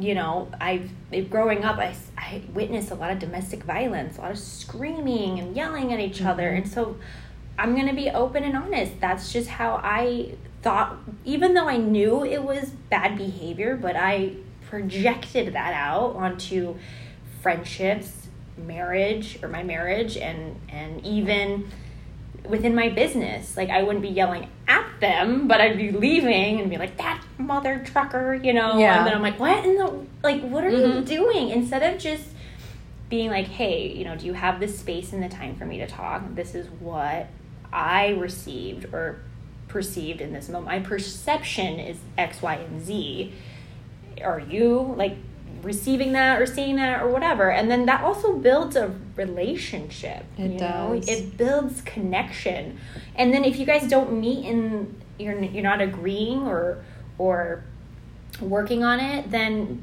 you 0.00 0.14
know, 0.14 0.48
I've 0.60 0.90
growing 1.30 1.64
up, 1.64 1.78
I, 1.78 1.94
I 2.16 2.42
witnessed 2.52 2.90
a 2.90 2.94
lot 2.94 3.10
of 3.10 3.18
domestic 3.18 3.64
violence, 3.64 4.18
a 4.18 4.22
lot 4.22 4.30
of 4.30 4.38
screaming 4.38 5.38
and 5.38 5.56
yelling 5.56 5.92
at 5.92 6.00
each 6.00 6.18
mm-hmm. 6.18 6.28
other. 6.28 6.48
And 6.50 6.68
so 6.68 6.96
I'm 7.58 7.74
going 7.74 7.88
to 7.88 7.94
be 7.94 8.10
open 8.10 8.44
and 8.44 8.56
honest. 8.56 9.00
That's 9.00 9.32
just 9.32 9.48
how 9.48 9.80
I 9.82 10.34
thought, 10.62 10.96
even 11.24 11.54
though 11.54 11.68
I 11.68 11.76
knew 11.76 12.24
it 12.24 12.42
was 12.42 12.70
bad 12.70 13.16
behavior, 13.16 13.76
but 13.76 13.96
I 13.96 14.36
projected 14.68 15.54
that 15.54 15.72
out 15.72 16.16
onto 16.16 16.76
friendships, 17.42 18.28
marriage 18.56 19.38
or 19.42 19.48
my 19.48 19.62
marriage 19.62 20.16
and 20.16 20.58
and 20.68 21.04
even 21.06 21.70
within 22.48 22.74
my 22.74 22.88
business. 22.88 23.56
Like 23.56 23.70
I 23.70 23.82
wouldn't 23.82 24.02
be 24.02 24.08
yelling 24.08 24.48
at 24.66 24.86
them, 25.00 25.48
but 25.48 25.60
I'd 25.60 25.76
be 25.76 25.90
leaving 25.92 26.60
and 26.60 26.70
be 26.70 26.76
like, 26.76 26.96
that 26.98 27.22
mother 27.36 27.82
trucker, 27.84 28.34
you 28.34 28.52
know? 28.52 28.78
Yeah. 28.78 28.98
And 28.98 29.06
then 29.06 29.14
I'm 29.14 29.22
like, 29.22 29.38
what 29.38 29.64
in 29.64 29.76
the 29.76 30.06
like 30.22 30.42
what 30.42 30.64
are 30.64 30.70
mm-hmm. 30.70 30.98
you 30.98 31.04
doing? 31.04 31.50
Instead 31.50 31.94
of 31.94 32.00
just 32.00 32.24
being 33.08 33.30
like, 33.30 33.46
hey, 33.46 33.88
you 33.88 34.04
know, 34.04 34.16
do 34.16 34.26
you 34.26 34.34
have 34.34 34.60
the 34.60 34.68
space 34.68 35.12
and 35.12 35.22
the 35.22 35.28
time 35.28 35.56
for 35.56 35.64
me 35.64 35.78
to 35.78 35.86
talk? 35.86 36.22
This 36.34 36.54
is 36.54 36.68
what 36.80 37.28
I 37.72 38.08
received 38.10 38.92
or 38.92 39.20
perceived 39.68 40.20
in 40.20 40.32
this 40.32 40.48
moment. 40.48 40.66
My 40.66 40.80
perception 40.80 41.78
is 41.78 41.98
X, 42.16 42.42
Y, 42.42 42.54
and 42.54 42.84
Z 42.84 43.32
are 44.22 44.40
you 44.40 44.94
like 44.96 45.16
receiving 45.62 46.12
that 46.12 46.40
or 46.40 46.46
seeing 46.46 46.76
that 46.76 47.02
or 47.02 47.08
whatever? 47.08 47.50
And 47.50 47.70
then 47.70 47.86
that 47.86 48.02
also 48.02 48.36
builds 48.36 48.76
a 48.76 48.94
relationship 49.16 50.24
it 50.36 50.52
you 50.52 50.58
does. 50.58 51.06
Know? 51.06 51.12
it 51.12 51.36
builds 51.36 51.80
connection. 51.82 52.78
And 53.14 53.32
then 53.32 53.44
if 53.44 53.58
you 53.58 53.66
guys 53.66 53.88
don't 53.88 54.20
meet 54.20 54.46
and 54.46 55.00
you're 55.18 55.38
you're 55.42 55.62
not 55.62 55.80
agreeing 55.80 56.46
or 56.46 56.84
or 57.18 57.64
working 58.40 58.84
on 58.84 59.00
it 59.00 59.28
then 59.32 59.82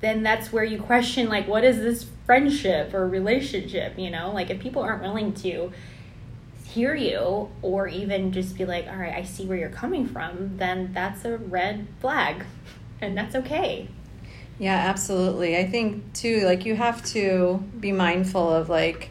then 0.00 0.22
that's 0.22 0.52
where 0.52 0.62
you 0.62 0.80
question 0.80 1.28
like 1.28 1.48
what 1.48 1.64
is 1.64 1.78
this 1.78 2.06
friendship 2.24 2.94
or 2.94 3.08
relationship 3.08 3.98
you 3.98 4.10
know? 4.10 4.30
Like 4.32 4.50
if 4.50 4.60
people 4.60 4.82
aren't 4.82 5.02
willing 5.02 5.32
to 5.34 5.72
hear 6.70 6.94
you 6.94 7.50
or 7.62 7.88
even 7.88 8.30
just 8.30 8.56
be 8.56 8.64
like 8.64 8.86
all 8.86 8.94
right 8.94 9.14
i 9.14 9.24
see 9.24 9.44
where 9.44 9.58
you're 9.58 9.68
coming 9.68 10.06
from 10.06 10.56
then 10.56 10.92
that's 10.92 11.24
a 11.24 11.36
red 11.36 11.84
flag 12.00 12.44
and 13.00 13.16
that's 13.16 13.34
okay. 13.34 13.88
Yeah, 14.58 14.76
absolutely. 14.76 15.56
I 15.56 15.66
think 15.66 16.12
too, 16.12 16.44
like 16.44 16.66
you 16.66 16.76
have 16.76 17.04
to 17.06 17.64
be 17.80 17.92
mindful 17.92 18.50
of 18.50 18.68
like 18.68 19.10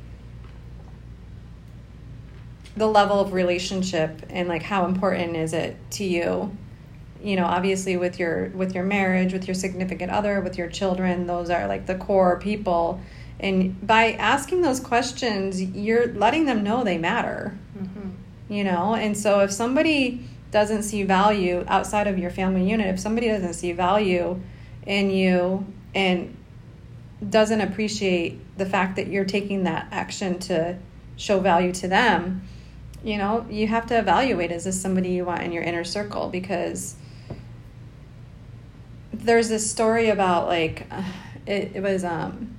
the 2.77 2.87
level 2.87 3.19
of 3.19 3.33
relationship 3.33 4.21
and 4.29 4.47
like 4.47 4.63
how 4.63 4.85
important 4.85 5.35
is 5.35 5.53
it 5.53 5.75
to 5.91 6.05
you 6.05 6.55
you 7.21 7.35
know 7.35 7.45
obviously 7.45 7.97
with 7.97 8.17
your 8.17 8.47
with 8.49 8.73
your 8.73 8.85
marriage 8.85 9.33
with 9.33 9.47
your 9.47 9.53
significant 9.53 10.09
other 10.11 10.39
with 10.39 10.57
your 10.57 10.69
children 10.69 11.27
those 11.27 11.49
are 11.49 11.67
like 11.67 11.85
the 11.85 11.95
core 11.95 12.39
people 12.39 13.01
and 13.41 13.85
by 13.85 14.13
asking 14.13 14.61
those 14.61 14.79
questions 14.79 15.61
you're 15.61 16.13
letting 16.13 16.45
them 16.45 16.63
know 16.63 16.83
they 16.83 16.97
matter 16.97 17.57
mm-hmm. 17.77 18.09
you 18.47 18.63
know 18.63 18.95
and 18.95 19.17
so 19.17 19.41
if 19.41 19.51
somebody 19.51 20.25
doesn't 20.51 20.83
see 20.83 21.03
value 21.03 21.63
outside 21.67 22.07
of 22.07 22.17
your 22.17 22.31
family 22.31 22.69
unit 22.69 22.87
if 22.87 22.99
somebody 22.99 23.27
doesn't 23.27 23.53
see 23.53 23.71
value 23.71 24.39
in 24.85 25.09
you 25.09 25.65
and 25.93 26.35
doesn't 27.29 27.61
appreciate 27.61 28.39
the 28.57 28.65
fact 28.65 28.95
that 28.95 29.07
you're 29.07 29.25
taking 29.25 29.63
that 29.63 29.87
action 29.91 30.39
to 30.39 30.77
show 31.17 31.39
value 31.39 31.71
to 31.71 31.87
them 31.87 32.41
you 33.03 33.17
know 33.17 33.45
you 33.49 33.67
have 33.67 33.85
to 33.85 33.97
evaluate 33.97 34.51
is 34.51 34.63
this 34.63 34.79
somebody 34.81 35.09
you 35.09 35.25
want 35.25 35.41
in 35.43 35.51
your 35.51 35.63
inner 35.63 35.83
circle 35.83 36.29
because 36.29 36.95
there's 39.13 39.49
this 39.49 39.69
story 39.69 40.09
about 40.09 40.47
like 40.47 40.87
it, 41.45 41.71
it 41.75 41.83
was 41.83 42.03
um 42.03 42.55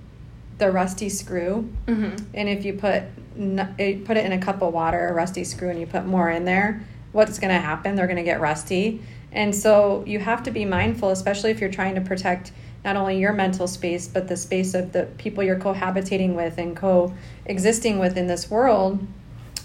the 0.58 0.70
rusty 0.70 1.08
screw 1.08 1.70
Mm-hmm. 1.86 2.24
and 2.34 2.48
if 2.48 2.64
you 2.64 2.74
put 2.74 3.04
put 3.34 4.16
it 4.16 4.24
in 4.24 4.32
a 4.32 4.38
cup 4.38 4.60
of 4.60 4.72
water, 4.74 5.08
a 5.08 5.12
rusty 5.12 5.44
screw, 5.44 5.70
and 5.70 5.80
you 5.80 5.86
put 5.86 6.04
more 6.04 6.28
in 6.28 6.44
there, 6.44 6.84
what's 7.12 7.38
going 7.38 7.52
to 7.52 7.60
happen? 7.60 7.96
They're 7.96 8.06
going 8.06 8.16
to 8.16 8.22
get 8.22 8.40
rusty. 8.40 9.02
And 9.32 9.54
so 9.54 10.04
you 10.06 10.18
have 10.18 10.42
to 10.44 10.50
be 10.50 10.64
mindful, 10.64 11.10
especially 11.10 11.50
if 11.50 11.60
you're 11.60 11.70
trying 11.70 11.94
to 11.94 12.00
protect 12.00 12.52
not 12.84 12.96
only 12.96 13.18
your 13.18 13.32
mental 13.32 13.66
space, 13.68 14.08
but 14.08 14.26
the 14.28 14.36
space 14.36 14.74
of 14.74 14.92
the 14.92 15.04
people 15.18 15.44
you're 15.44 15.58
cohabitating 15.58 16.34
with 16.34 16.58
and 16.58 16.76
coexisting 16.76 17.98
with 17.98 18.16
in 18.16 18.26
this 18.26 18.50
world, 18.50 19.06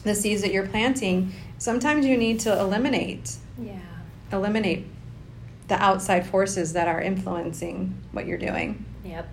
the 0.04 0.14
seeds 0.14 0.42
that 0.42 0.52
you're 0.52 0.68
planting. 0.68 1.32
Sometimes 1.58 2.06
you 2.06 2.18
need 2.18 2.40
to 2.42 2.60
eliminate 2.60 3.38
Yeah. 3.60 3.80
eliminate 4.32 4.86
the 5.68 5.82
outside 5.82 6.28
forces 6.28 6.74
that 6.74 6.88
are 6.88 7.02
influencing 7.02 7.96
what 8.12 8.28
you're 8.28 8.38
doing. 8.38 8.84
Yep. 9.04 9.28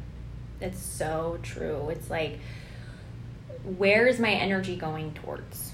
It's 0.60 0.80
so 0.80 1.38
true. 1.42 1.88
It's 1.90 2.08
like, 2.08 2.38
where 3.76 4.06
is 4.06 4.18
my 4.18 4.30
energy 4.30 4.76
going 4.76 5.12
towards? 5.12 5.71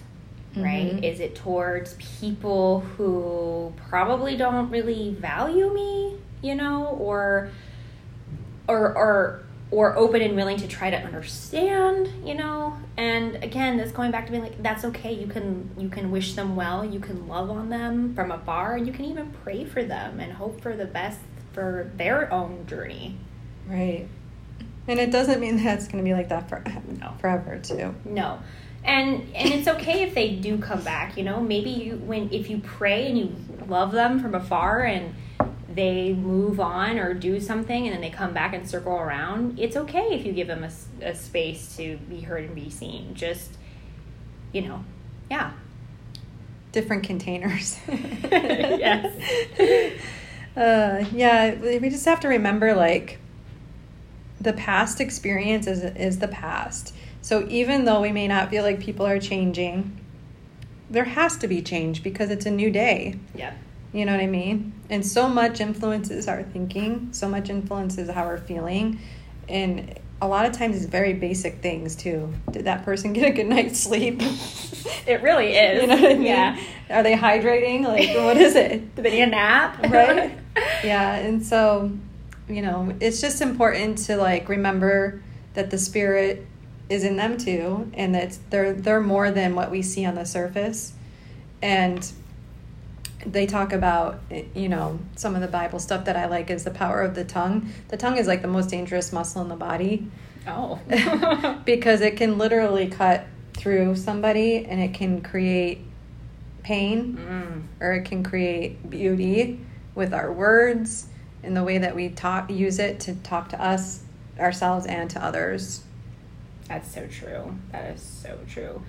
Right? 0.57 0.93
Mhm. 0.97 1.05
Is 1.05 1.21
it 1.21 1.35
towards 1.37 1.95
people 2.21 2.81
who 2.81 3.73
probably 3.89 4.37
don't 4.37 4.71
really 4.71 5.15
value 5.15 5.73
me, 5.73 6.17
you 6.43 6.55
know, 6.55 6.87
or 6.99 7.51
or 8.67 8.93
or 8.97 9.43
or 9.71 9.97
open 9.99 10.23
and 10.23 10.35
willing 10.35 10.57
to 10.57 10.67
try 10.67 10.89
to 10.91 10.97
understand, 10.97 12.09
you 12.27 12.35
know? 12.35 12.75
And 12.97 13.37
again, 13.45 13.77
this 13.77 13.93
going 13.93 14.11
back 14.11 14.25
to 14.27 14.33
being 14.33 14.43
like 14.43 14.63
that's 14.63 14.85
okay. 14.87 15.13
You 15.13 15.27
can 15.27 15.71
you 15.79 15.89
can 15.89 16.11
wish 16.11 16.35
them 16.35 16.57
well, 16.57 16.85
you 16.85 16.99
can 17.01 17.29
love 17.29 17.51
on 17.51 17.69
them 17.69 18.15
from 18.15 18.31
afar, 18.33 18.77
and 18.77 18.87
you 18.87 18.93
can 18.93 19.05
even 19.05 19.31
pray 19.45 19.65
for 19.65 19.85
them 19.85 20.19
and 20.21 20.33
hope 20.33 20.61
for 20.63 20.75
the 20.75 20.87
best 20.87 21.19
for 21.53 21.91
their 21.97 22.33
own 22.33 22.67
journey. 22.67 23.17
Right. 23.69 24.09
And 24.87 24.99
it 24.99 25.11
doesn't 25.13 25.39
mean 25.41 25.63
that 25.63 25.77
it's 25.79 25.87
going 25.89 26.03
to 26.03 26.09
be 26.09 26.15
like 26.15 26.31
that 26.31 26.49
for, 26.49 26.63
No. 27.01 27.13
forever, 27.21 27.59
too. 27.59 27.95
No. 28.07 28.39
And 28.89 29.31
and 29.35 29.53
it's 29.53 29.69
okay 29.69 30.03
if 30.03 30.15
they 30.15 30.31
do 30.31 30.59
come 30.59 30.83
back, 30.83 31.17
you 31.19 31.23
know. 31.23 31.41
Maybe 31.41 31.71
you 31.71 31.97
when 31.97 32.33
if 32.33 32.49
you 32.49 32.59
pray 32.59 33.07
and 33.07 33.19
you 33.19 33.37
love 33.69 33.93
them 33.93 34.19
from 34.19 34.35
afar 34.35 34.83
and 34.83 35.15
they 35.69 36.15
move 36.15 36.59
on 36.59 36.99
or 36.99 37.13
do 37.13 37.39
something 37.39 37.87
and 37.87 37.95
then 37.95 38.01
they 38.01 38.11
come 38.11 38.33
back 38.33 38.55
and 38.55 38.69
circle 38.69 38.95
around, 38.95 39.59
it's 39.59 39.77
okay 39.77 40.09
if 40.13 40.25
you 40.25 40.33
give 40.33 40.49
them 40.49 40.65
a 41.03 41.15
space 41.15 41.77
to 41.77 41.99
be 42.09 42.23
heard 42.23 42.45
and 42.45 42.55
be 42.55 42.71
seen. 42.71 43.15
Just 43.15 43.51
you 44.53 44.63
know, 44.63 44.83
yeah. 45.31 45.53
Different 46.73 47.05
containers. 47.05 47.79
Yes. 48.31 49.93
Uh, 50.57 51.05
yeah, 51.13 51.55
we 51.55 51.89
just 51.89 52.05
have 52.05 52.21
to 52.21 52.29
remember 52.29 52.75
like 52.75 53.21
the 54.41 54.53
past 54.53 55.01
experience 55.01 55.67
is, 55.67 55.85
is 55.85 56.19
the 56.19 56.29
past. 56.29 56.95
So 57.29 57.47
even 57.51 57.85
though 57.85 58.01
we 58.01 58.11
may 58.11 58.27
not 58.27 58.49
feel 58.49 58.63
like 58.63 58.81
people 58.81 59.05
are 59.05 59.21
changing, 59.21 60.01
there 60.89 61.05
has 61.05 61.37
to 61.37 61.47
be 61.47 61.61
change 61.61 62.03
because 62.03 62.31
it's 62.31 62.47
a 62.47 62.51
new 62.51 62.71
day. 62.71 63.19
Yeah. 63.35 63.53
You 63.93 64.07
know 64.07 64.13
what 64.13 64.23
I 64.23 64.27
mean? 64.27 64.73
And 64.89 65.07
so 65.07 65.29
much 65.29 65.61
influences 65.61 66.27
our 66.27 66.43
thinking, 66.43 67.11
so 67.13 67.29
much 67.29 67.51
influences 67.51 68.09
how 68.09 68.25
we're 68.25 68.39
feeling. 68.39 68.99
And 69.47 70.01
a 70.23 70.27
lot 70.27 70.47
of 70.47 70.53
times 70.53 70.79
it's 70.79 70.87
very 70.87 71.13
basic 71.13 71.59
things 71.59 71.97
too. 71.97 72.33
Did 72.51 72.65
that 72.65 72.87
person 72.87 73.13
get 73.13 73.29
a 73.29 73.31
good 73.31 73.47
night's 73.47 73.79
sleep? 73.79 74.23
It 75.07 75.23
really 75.23 75.55
is. 75.55 75.83
you 75.83 75.87
know 75.87 75.97
what 75.97 76.13
I 76.13 76.15
mean? 76.15 76.23
Yeah. 76.23 76.59
Are 76.89 77.03
they 77.03 77.15
hydrating? 77.15 77.83
Like, 77.83 78.17
what 78.17 78.39
is 78.39 78.57
it? 78.57 78.95
Did 78.95 79.05
they 79.05 79.11
need 79.11 79.23
a 79.23 79.27
nap? 79.27 79.83
Right? 79.83 80.33
yeah. 80.83 81.17
And 81.17 81.45
so, 81.45 81.93
you 82.49 82.63
know, 82.63 82.95
it's 83.01 83.21
just 83.21 83.43
important 83.43 83.99
to 84.07 84.17
like 84.17 84.49
remember 84.49 85.23
that 85.53 85.71
the 85.71 85.77
spirit 85.77 86.47
is 86.89 87.05
in 87.05 87.17
them 87.17 87.37
too, 87.37 87.91
and 87.95 88.15
that 88.15 88.39
they're 88.51 88.73
they're 88.73 89.01
more 89.01 89.31
than 89.31 89.55
what 89.55 89.71
we 89.71 89.83
see 89.83 90.05
on 90.07 90.15
the 90.15 90.25
surface. 90.25 90.93
And 91.61 92.11
they 93.27 93.47
talk 93.47 93.73
about 93.73 94.21
you 94.55 94.69
know 94.69 94.99
some 95.17 95.35
of 95.35 95.41
the 95.41 95.49
bible 95.49 95.81
stuff 95.81 96.05
that 96.05 96.17
i 96.17 96.27
like 96.27 96.51
is 96.51 96.63
the 96.63 96.71
power 96.71 97.03
of 97.03 97.17
the 97.17 97.25
tongue 97.25 97.69
the 97.89 97.97
tongue 97.97 98.17
is 98.17 98.29
like 98.29 98.43
the 98.43 98.49
most 98.49 98.71
dangerous 98.71 99.13
muscle 99.13 99.43
in 99.43 99.49
the 99.49 99.57
body 99.57 100.07
Oh. 100.47 100.79
because 101.67 102.01
it 102.01 102.17
can 102.17 102.39
literally 102.39 102.87
cut 102.87 103.27
through 103.55 103.97
somebody 103.97 104.65
and 104.65 104.81
it 104.81 104.95
can 104.95 105.21
create 105.21 105.81
pain 106.63 107.17
Mm. 107.17 107.63
or 107.85 107.95
it 107.95 108.05
can 108.05 108.23
create 108.23 108.89
beauty 108.89 109.59
with 109.97 110.15
our 110.15 110.31
words 110.33 111.07
and 111.43 111.57
the 111.57 111.65
way 111.65 111.79
that 111.79 111.97
we 111.97 112.11
talk 112.11 112.49
use 112.51 112.79
it 112.79 113.01
to 113.01 113.15
talk 113.17 113.49
to 113.49 113.61
us 113.63 114.05
ourselves 114.39 114.87
and 114.87 115.11
to 115.11 115.23
others 115.23 115.83
That's 116.69 116.93
so 116.93 117.07
true. 117.07 117.57
That 117.73 117.95
is 117.95 118.03
so 118.03 118.39
true. 118.49 118.83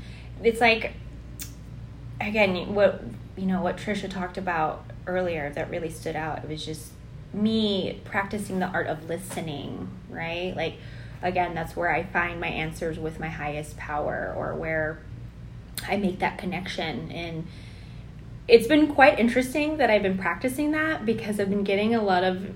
It's 0.43 0.61
like 0.61 0.93
again 2.21 2.73
what 2.75 3.01
you 3.37 3.45
know 3.45 3.61
what 3.61 3.77
Tricia 3.77 4.09
talked 4.09 4.37
about 4.37 4.83
earlier 5.07 5.49
that 5.51 5.69
really 5.69 5.89
stood 5.89 6.15
out. 6.15 6.43
It 6.43 6.49
was 6.49 6.65
just 6.65 6.91
me 7.33 8.01
practicing 8.03 8.59
the 8.59 8.67
art 8.67 8.87
of 8.87 9.07
listening, 9.07 9.89
right? 10.09 10.53
Like 10.55 10.75
again, 11.21 11.53
that's 11.53 11.75
where 11.75 11.93
I 11.93 12.03
find 12.03 12.39
my 12.39 12.47
answers 12.47 12.99
with 12.99 13.19
my 13.19 13.29
highest 13.29 13.77
power 13.77 14.33
or 14.37 14.55
where 14.55 14.99
I 15.87 15.95
make 15.97 16.19
that 16.19 16.37
connection 16.37 17.11
and 17.11 17.47
it's 18.49 18.67
been 18.67 18.87
quite 18.87 19.19
interesting 19.19 19.77
that 19.77 19.91
I've 19.91 20.01
been 20.01 20.17
practicing 20.17 20.71
that 20.71 21.05
because 21.05 21.39
I've 21.39 21.51
been 21.51 21.63
getting 21.63 21.93
a 21.93 22.01
lot 22.01 22.23
of 22.23 22.51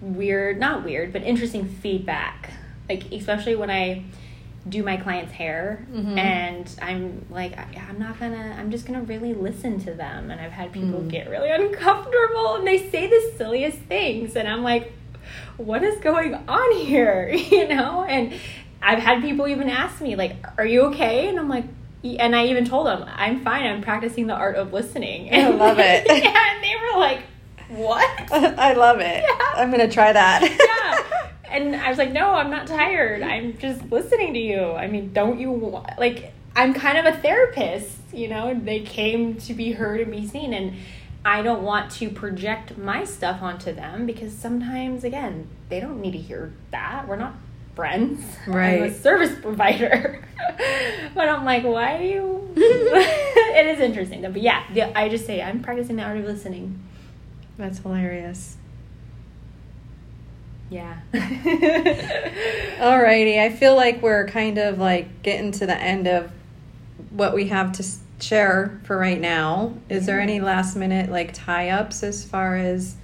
weird, 0.00 0.60
not 0.60 0.84
weird, 0.84 1.12
but 1.12 1.22
interesting 1.22 1.68
feedback. 1.68 2.50
Like 2.88 3.10
especially 3.12 3.56
when 3.56 3.68
I 3.68 4.04
do 4.68 4.82
my 4.82 4.96
clients' 4.96 5.32
hair 5.32 5.86
Mhm. 5.92 6.18
and 6.18 6.70
I'm 6.82 7.24
like 7.30 7.56
I- 7.58 7.66
I'm 7.88 7.98
not 7.98 8.18
gonna 8.20 8.56
I'm 8.58 8.70
just 8.70 8.86
gonna 8.86 9.02
really 9.02 9.32
listen 9.34 9.78
to 9.84 9.92
them 9.94 10.30
and 10.30 10.40
I've 10.40 10.52
had 10.52 10.72
people 10.72 11.00
Mm. 11.00 11.08
get 11.10 11.28
really 11.30 11.50
uncomfortable 11.50 12.56
and 12.56 12.66
they 12.66 12.90
say 12.90 13.06
the 13.06 13.32
silliest 13.36 13.78
things 13.78 14.36
and 14.36 14.46
I'm 14.48 14.62
like 14.62 14.92
what 15.56 15.82
is 15.82 15.98
going 16.00 16.34
on 16.34 16.76
here 16.76 17.28
you 17.50 17.68
know 17.68 18.04
and 18.04 18.32
I've 18.82 18.98
had 18.98 19.22
people 19.22 19.46
even 19.48 19.68
ask 19.70 20.00
me 20.00 20.16
like 20.16 20.36
are 20.58 20.66
you 20.66 20.82
okay 20.86 21.28
and 21.28 21.38
I'm 21.38 21.48
like 21.48 21.64
and 22.04 22.34
I 22.36 22.46
even 22.46 22.64
told 22.64 22.86
them 22.86 23.04
I'm 23.16 23.40
fine 23.40 23.66
I'm 23.66 23.80
practicing 23.82 24.26
the 24.26 24.34
art 24.34 24.56
of 24.56 24.72
listening 24.72 25.30
And 25.30 25.46
I 25.46 25.50
love 25.56 25.78
it. 25.92 26.06
yeah 26.06 26.54
and 26.54 26.62
they 26.64 26.74
were 26.76 26.98
like 27.00 27.20
what 27.70 28.08
i 28.32 28.72
love 28.72 28.98
it 29.00 29.22
Yeah. 29.22 29.36
i'm 29.56 29.70
gonna 29.70 29.90
try 29.90 30.10
that 30.10 30.40
yeah. 30.40 30.48
And 31.62 31.76
I 31.76 31.88
was 31.88 31.98
like, 31.98 32.12
no, 32.12 32.30
I'm 32.30 32.50
not 32.50 32.66
tired. 32.66 33.22
I'm 33.22 33.56
just 33.58 33.82
listening 33.90 34.32
to 34.34 34.38
you. 34.40 34.72
I 34.72 34.86
mean, 34.86 35.12
don't 35.12 35.38
you 35.38 35.50
wa- 35.50 35.86
like? 35.98 36.32
I'm 36.56 36.74
kind 36.74 36.98
of 36.98 37.04
a 37.14 37.16
therapist, 37.18 37.98
you 38.12 38.28
know. 38.28 38.52
They 38.54 38.80
came 38.80 39.36
to 39.42 39.54
be 39.54 39.72
heard 39.72 40.00
and 40.00 40.10
be 40.10 40.26
seen, 40.26 40.52
and 40.52 40.74
I 41.24 41.42
don't 41.42 41.62
want 41.62 41.90
to 41.92 42.10
project 42.10 42.76
my 42.78 43.04
stuff 43.04 43.42
onto 43.42 43.72
them 43.72 44.06
because 44.06 44.32
sometimes, 44.32 45.04
again, 45.04 45.46
they 45.68 45.78
don't 45.80 46.00
need 46.00 46.12
to 46.12 46.18
hear 46.18 46.52
that. 46.72 47.06
We're 47.06 47.16
not 47.16 47.34
friends. 47.76 48.24
I'm 48.46 48.52
Right. 48.54 48.82
a 48.82 48.94
service 48.94 49.38
provider. 49.40 50.24
but 51.14 51.28
I'm 51.28 51.44
like, 51.44 51.62
why 51.64 51.98
do 51.98 52.04
you? 52.04 52.52
it 52.56 53.66
is 53.66 53.80
interesting 53.80 54.22
though. 54.22 54.32
But 54.32 54.42
yeah, 54.42 54.64
the, 54.74 54.98
I 54.98 55.08
just 55.08 55.26
say 55.26 55.40
I'm 55.42 55.62
practicing 55.62 55.96
the 55.96 56.02
art 56.02 56.18
of 56.18 56.24
listening. 56.24 56.80
that's 57.56 57.78
hilarious 57.78 58.56
Yeah. 60.70 61.00
Alrighty, 62.78 63.38
I 63.38 63.50
feel 63.50 63.74
like 63.74 64.02
we're 64.02 64.26
kind 64.26 64.58
of 64.58 64.78
like 64.78 65.22
getting 65.22 65.52
to 65.52 65.66
the 65.66 65.76
end 65.76 66.06
of 66.06 66.30
what 67.10 67.34
we 67.34 67.48
have 67.48 67.72
to 67.72 67.84
share 68.20 68.80
for 68.84 68.98
right 68.98 69.20
now. 69.20 69.74
Is 69.88 70.06
there 70.06 70.20
any 70.20 70.40
last 70.40 70.76
minute 70.76 71.10
like 71.10 71.32
tie 71.32 71.70
ups 71.70 72.02
as 72.02 72.24
far 72.24 72.56
as 72.56 72.96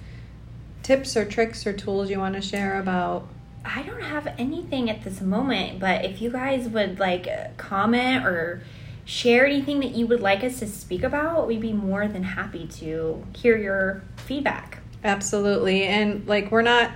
tips 0.83 1.17
or 1.17 1.25
tricks 1.25 1.65
or 1.65 1.73
tools 1.73 2.09
you 2.09 2.19
want 2.19 2.35
to 2.35 2.41
share 2.41 2.79
about? 2.79 3.27
I 3.63 3.81
don't 3.81 4.03
have 4.03 4.27
anything 4.37 4.89
at 4.91 5.03
this 5.03 5.21
moment, 5.21 5.79
but 5.79 6.05
if 6.05 6.21
you 6.21 6.29
guys 6.29 6.69
would 6.69 6.99
like 6.99 7.57
comment 7.57 8.25
or 8.25 8.61
share 9.05 9.45
anything 9.45 9.79
that 9.79 9.91
you 9.95 10.05
would 10.07 10.21
like 10.21 10.43
us 10.43 10.59
to 10.59 10.67
speak 10.67 11.01
about, 11.03 11.47
we'd 11.47 11.61
be 11.61 11.73
more 11.73 12.07
than 12.07 12.23
happy 12.23 12.67
to 12.67 13.25
hear 13.35 13.57
your 13.57 14.03
feedback. 14.17 14.79
Absolutely. 15.03 15.83
And 15.83 16.27
like, 16.27 16.51
we're 16.51 16.61
not 16.61 16.91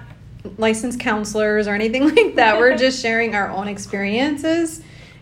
licensed 0.58 1.00
counselors 1.00 1.68
or 1.68 1.74
anything 1.76 2.04
like 2.16 2.36
that. 2.36 2.58
we're 2.58 2.78
just 2.78 3.02
sharing 3.02 3.36
our 3.36 3.50
own 3.50 3.68
experiences 3.68 4.82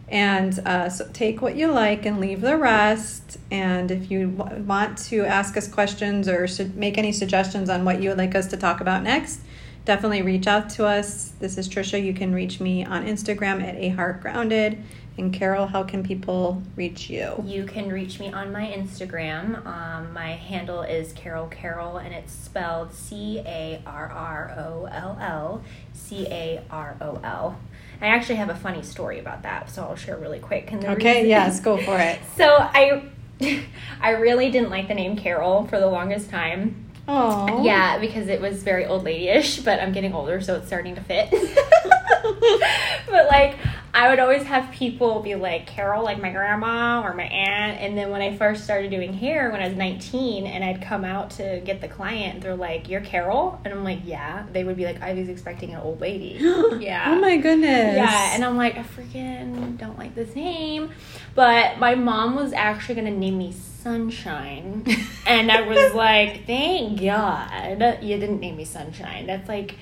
And 0.09 0.57
uh, 0.59 0.89
so 0.89 1.09
take 1.11 1.41
what 1.41 1.55
you 1.57 1.67
like 1.71 2.05
and 2.05 2.19
leave 2.21 2.39
the 2.41 2.55
rest. 2.57 3.37
And 3.51 3.91
if 3.91 4.09
you 4.09 4.29
w- 4.31 4.63
want 4.63 4.97
to 5.09 5.25
ask 5.25 5.57
us 5.57 5.67
questions 5.67 6.29
or 6.29 6.47
should 6.47 6.77
make 6.77 6.97
any 6.97 7.11
suggestions 7.11 7.69
on 7.69 7.83
what 7.83 8.01
you 8.01 8.09
would 8.09 8.17
like 8.17 8.33
us 8.35 8.47
to 8.47 8.57
talk 8.57 8.79
about 8.79 9.03
next, 9.03 9.41
definitely 9.85 10.21
reach 10.21 10.47
out 10.47 10.69
to 10.71 10.85
us. 10.85 11.33
This 11.39 11.57
is 11.57 11.67
Tricia. 11.67 12.01
You 12.01 12.13
can 12.13 12.33
reach 12.33 12.59
me 12.61 12.85
on 12.85 13.05
Instagram 13.05 13.61
at 13.61 13.75
a 13.75 13.89
heart 13.89 14.21
grounded. 14.21 14.81
And 15.17 15.33
Carol, 15.33 15.65
how 15.65 15.81
can 15.83 16.03
people 16.03 16.61
reach 16.75 17.09
you? 17.09 17.43
You 17.45 17.65
can 17.65 17.89
reach 17.91 18.19
me 18.19 18.31
on 18.31 18.51
my 18.51 18.67
Instagram. 18.67 19.65
Um, 19.65 20.13
my 20.13 20.33
handle 20.33 20.83
is 20.83 21.11
Carol 21.13 21.47
Carroll, 21.47 21.97
and 21.97 22.13
it's 22.13 22.31
spelled 22.31 22.93
C 22.93 23.39
A 23.39 23.81
R 23.87 24.09
R 24.11 24.53
O 24.57 24.85
L 24.85 25.17
L 25.19 25.63
C 25.93 26.27
A 26.27 26.61
R 26.69 26.95
O 27.01 27.19
L. 27.23 27.57
I 27.99 28.07
actually 28.07 28.35
have 28.35 28.49
a 28.49 28.55
funny 28.55 28.83
story 28.83 29.17
about 29.17 29.41
that, 29.41 29.71
so 29.71 29.81
I'll 29.81 29.95
share 29.95 30.17
really 30.17 30.37
quick. 30.37 30.71
Okay, 30.71 31.13
reason- 31.15 31.29
yes, 31.29 31.59
go 31.61 31.77
for 31.77 31.97
it. 31.97 32.19
So 32.37 32.55
I, 32.59 33.01
I 33.99 34.11
really 34.11 34.51
didn't 34.51 34.69
like 34.69 34.87
the 34.87 34.93
name 34.93 35.15
Carol 35.17 35.65
for 35.65 35.79
the 35.79 35.87
longest 35.87 36.29
time. 36.29 36.83
Oh, 37.07 37.63
Yeah, 37.63 37.97
because 37.99 38.27
it 38.27 38.39
was 38.41 38.61
very 38.63 38.85
old 38.85 39.03
lady-ish, 39.05 39.61
but 39.61 39.79
I'm 39.79 39.93
getting 39.93 40.13
older, 40.13 40.41
so 40.41 40.55
it's 40.57 40.67
starting 40.67 40.93
to 40.95 41.01
fit. 41.01 41.31
but 43.09 43.27
like, 43.27 43.57
I 43.97 44.09
would 44.09 44.19
always 44.19 44.43
have 44.43 44.69
people 44.71 45.23
be 45.23 45.33
like 45.33 45.65
Carol, 45.65 46.03
like 46.03 46.21
my 46.21 46.29
grandma 46.29 47.01
or 47.01 47.15
my 47.15 47.23
aunt. 47.23 47.81
And 47.81 47.97
then 47.97 48.11
when 48.11 48.21
I 48.21 48.37
first 48.37 48.63
started 48.63 48.91
doing 48.91 49.11
hair 49.11 49.49
when 49.49 49.59
I 49.59 49.67
was 49.67 49.75
19, 49.75 50.45
and 50.45 50.63
I'd 50.63 50.83
come 50.83 51.03
out 51.03 51.31
to 51.31 51.59
get 51.65 51.81
the 51.81 51.87
client, 51.87 52.41
they're 52.41 52.55
like, 52.55 52.89
"You're 52.89 53.01
Carol," 53.01 53.59
and 53.65 53.73
I'm 53.73 53.83
like, 53.83 54.01
"Yeah." 54.05 54.45
They 54.53 54.63
would 54.63 54.77
be 54.77 54.85
like, 54.85 55.01
"I 55.01 55.13
was 55.13 55.29
expecting 55.29 55.73
an 55.73 55.81
old 55.81 55.99
lady." 55.99 56.37
Oh 56.59 56.77
yeah. 56.79 57.05
Oh 57.07 57.19
my 57.19 57.37
goodness. 57.37 57.95
Yeah, 57.95 58.35
and 58.35 58.43
I'm 58.43 58.57
like, 58.57 58.77
I 58.77 58.83
freaking 58.83 59.77
don't 59.77 59.97
like 59.97 60.13
this 60.15 60.35
name. 60.35 60.91
But 61.33 61.79
my 61.79 61.95
mom 61.95 62.35
was 62.35 62.53
actually 62.53 62.95
gonna 62.95 63.11
name 63.11 63.37
me 63.37 63.51
Sunshine. 63.51 64.85
and 65.25 65.51
I 65.51 65.61
was 65.61 65.93
like, 65.93 66.45
thank 66.45 67.01
God 67.01 68.03
you 68.03 68.17
didn't 68.17 68.41
name 68.41 68.57
me 68.57 68.65
Sunshine. 68.65 69.25
That's 69.25 69.47
like 69.49 69.75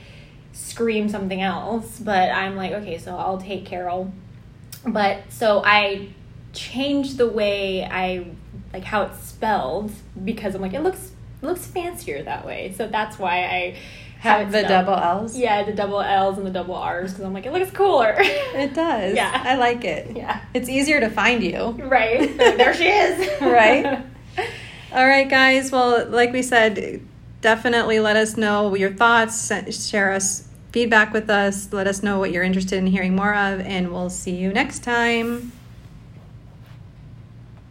scream 0.56 1.10
something 1.10 1.41
else. 1.41 1.99
But 1.99 2.32
I'm 2.32 2.56
like, 2.56 2.72
okay, 2.72 2.97
so 2.97 3.16
I'll 3.16 3.38
take 3.38 3.66
Carol. 3.66 4.12
But 4.88 5.24
so 5.30 5.62
I 5.64 6.10
changed 6.53 7.18
the 7.18 7.28
way 7.28 7.84
I 7.84 8.28
like 8.74 8.84
how 8.84 9.03
it's 9.03 9.20
spelled 9.24 9.91
because 10.24 10.56
I'm 10.56 10.62
like, 10.62 10.74
it 10.74 10.82
looks 10.82 11.12
it 11.41 11.45
looks 11.45 11.66
fancier 11.66 12.24
that 12.24 12.45
way. 12.45 12.74
So 12.78 12.88
that's 12.88 13.20
why 13.20 13.43
I 13.45 13.78
have 14.20 14.51
the 14.51 14.60
spelled. 14.64 14.86
double 14.86 14.93
L's. 15.03 15.38
Yeah, 15.38 15.64
the 15.64 15.74
double 15.74 16.01
L's 16.01 16.38
and 16.38 16.47
the 16.47 16.51
double 16.51 16.76
R's 16.76 17.12
because 17.12 17.26
I'm 17.26 17.34
like, 17.34 17.45
it 17.45 17.51
looks 17.53 17.72
cooler. 17.72 18.16
It 18.56 18.74
does. 18.74 19.16
Yeah. 19.16 19.43
I 19.45 19.56
like 19.56 19.84
it. 19.84 20.16
yeah. 20.16 20.41
It's 20.53 20.70
easier 20.70 20.99
to 21.01 21.10
find 21.10 21.43
you. 21.43 21.72
Right. 21.72 22.36
There 22.38 22.74
she 22.74 22.88
is. 22.88 23.41
Right? 23.41 23.86
All 24.93 25.06
right, 25.06 25.30
guys. 25.30 25.72
Well, 25.72 26.08
like 26.10 26.32
we 26.32 26.41
said, 26.41 27.01
definitely 27.41 27.99
let 27.99 28.16
us 28.16 28.38
know 28.38 28.74
your 28.76 28.93
thoughts, 28.93 29.51
share 29.89 30.14
us 30.14 30.45
feedback 30.76 31.13
with 31.13 31.30
us, 31.30 31.71
let 31.71 31.88
us 31.88 32.03
know 32.03 32.19
what 32.19 32.32
you're 32.32 32.43
interested 32.43 32.78
in 32.78 32.86
hearing 32.86 33.15
more 33.15 33.34
of, 33.34 33.61
and 33.61 33.93
we'll 33.93 34.09
see 34.09 34.36
you 34.36 34.51
next 34.51 34.84
time. 34.84 35.53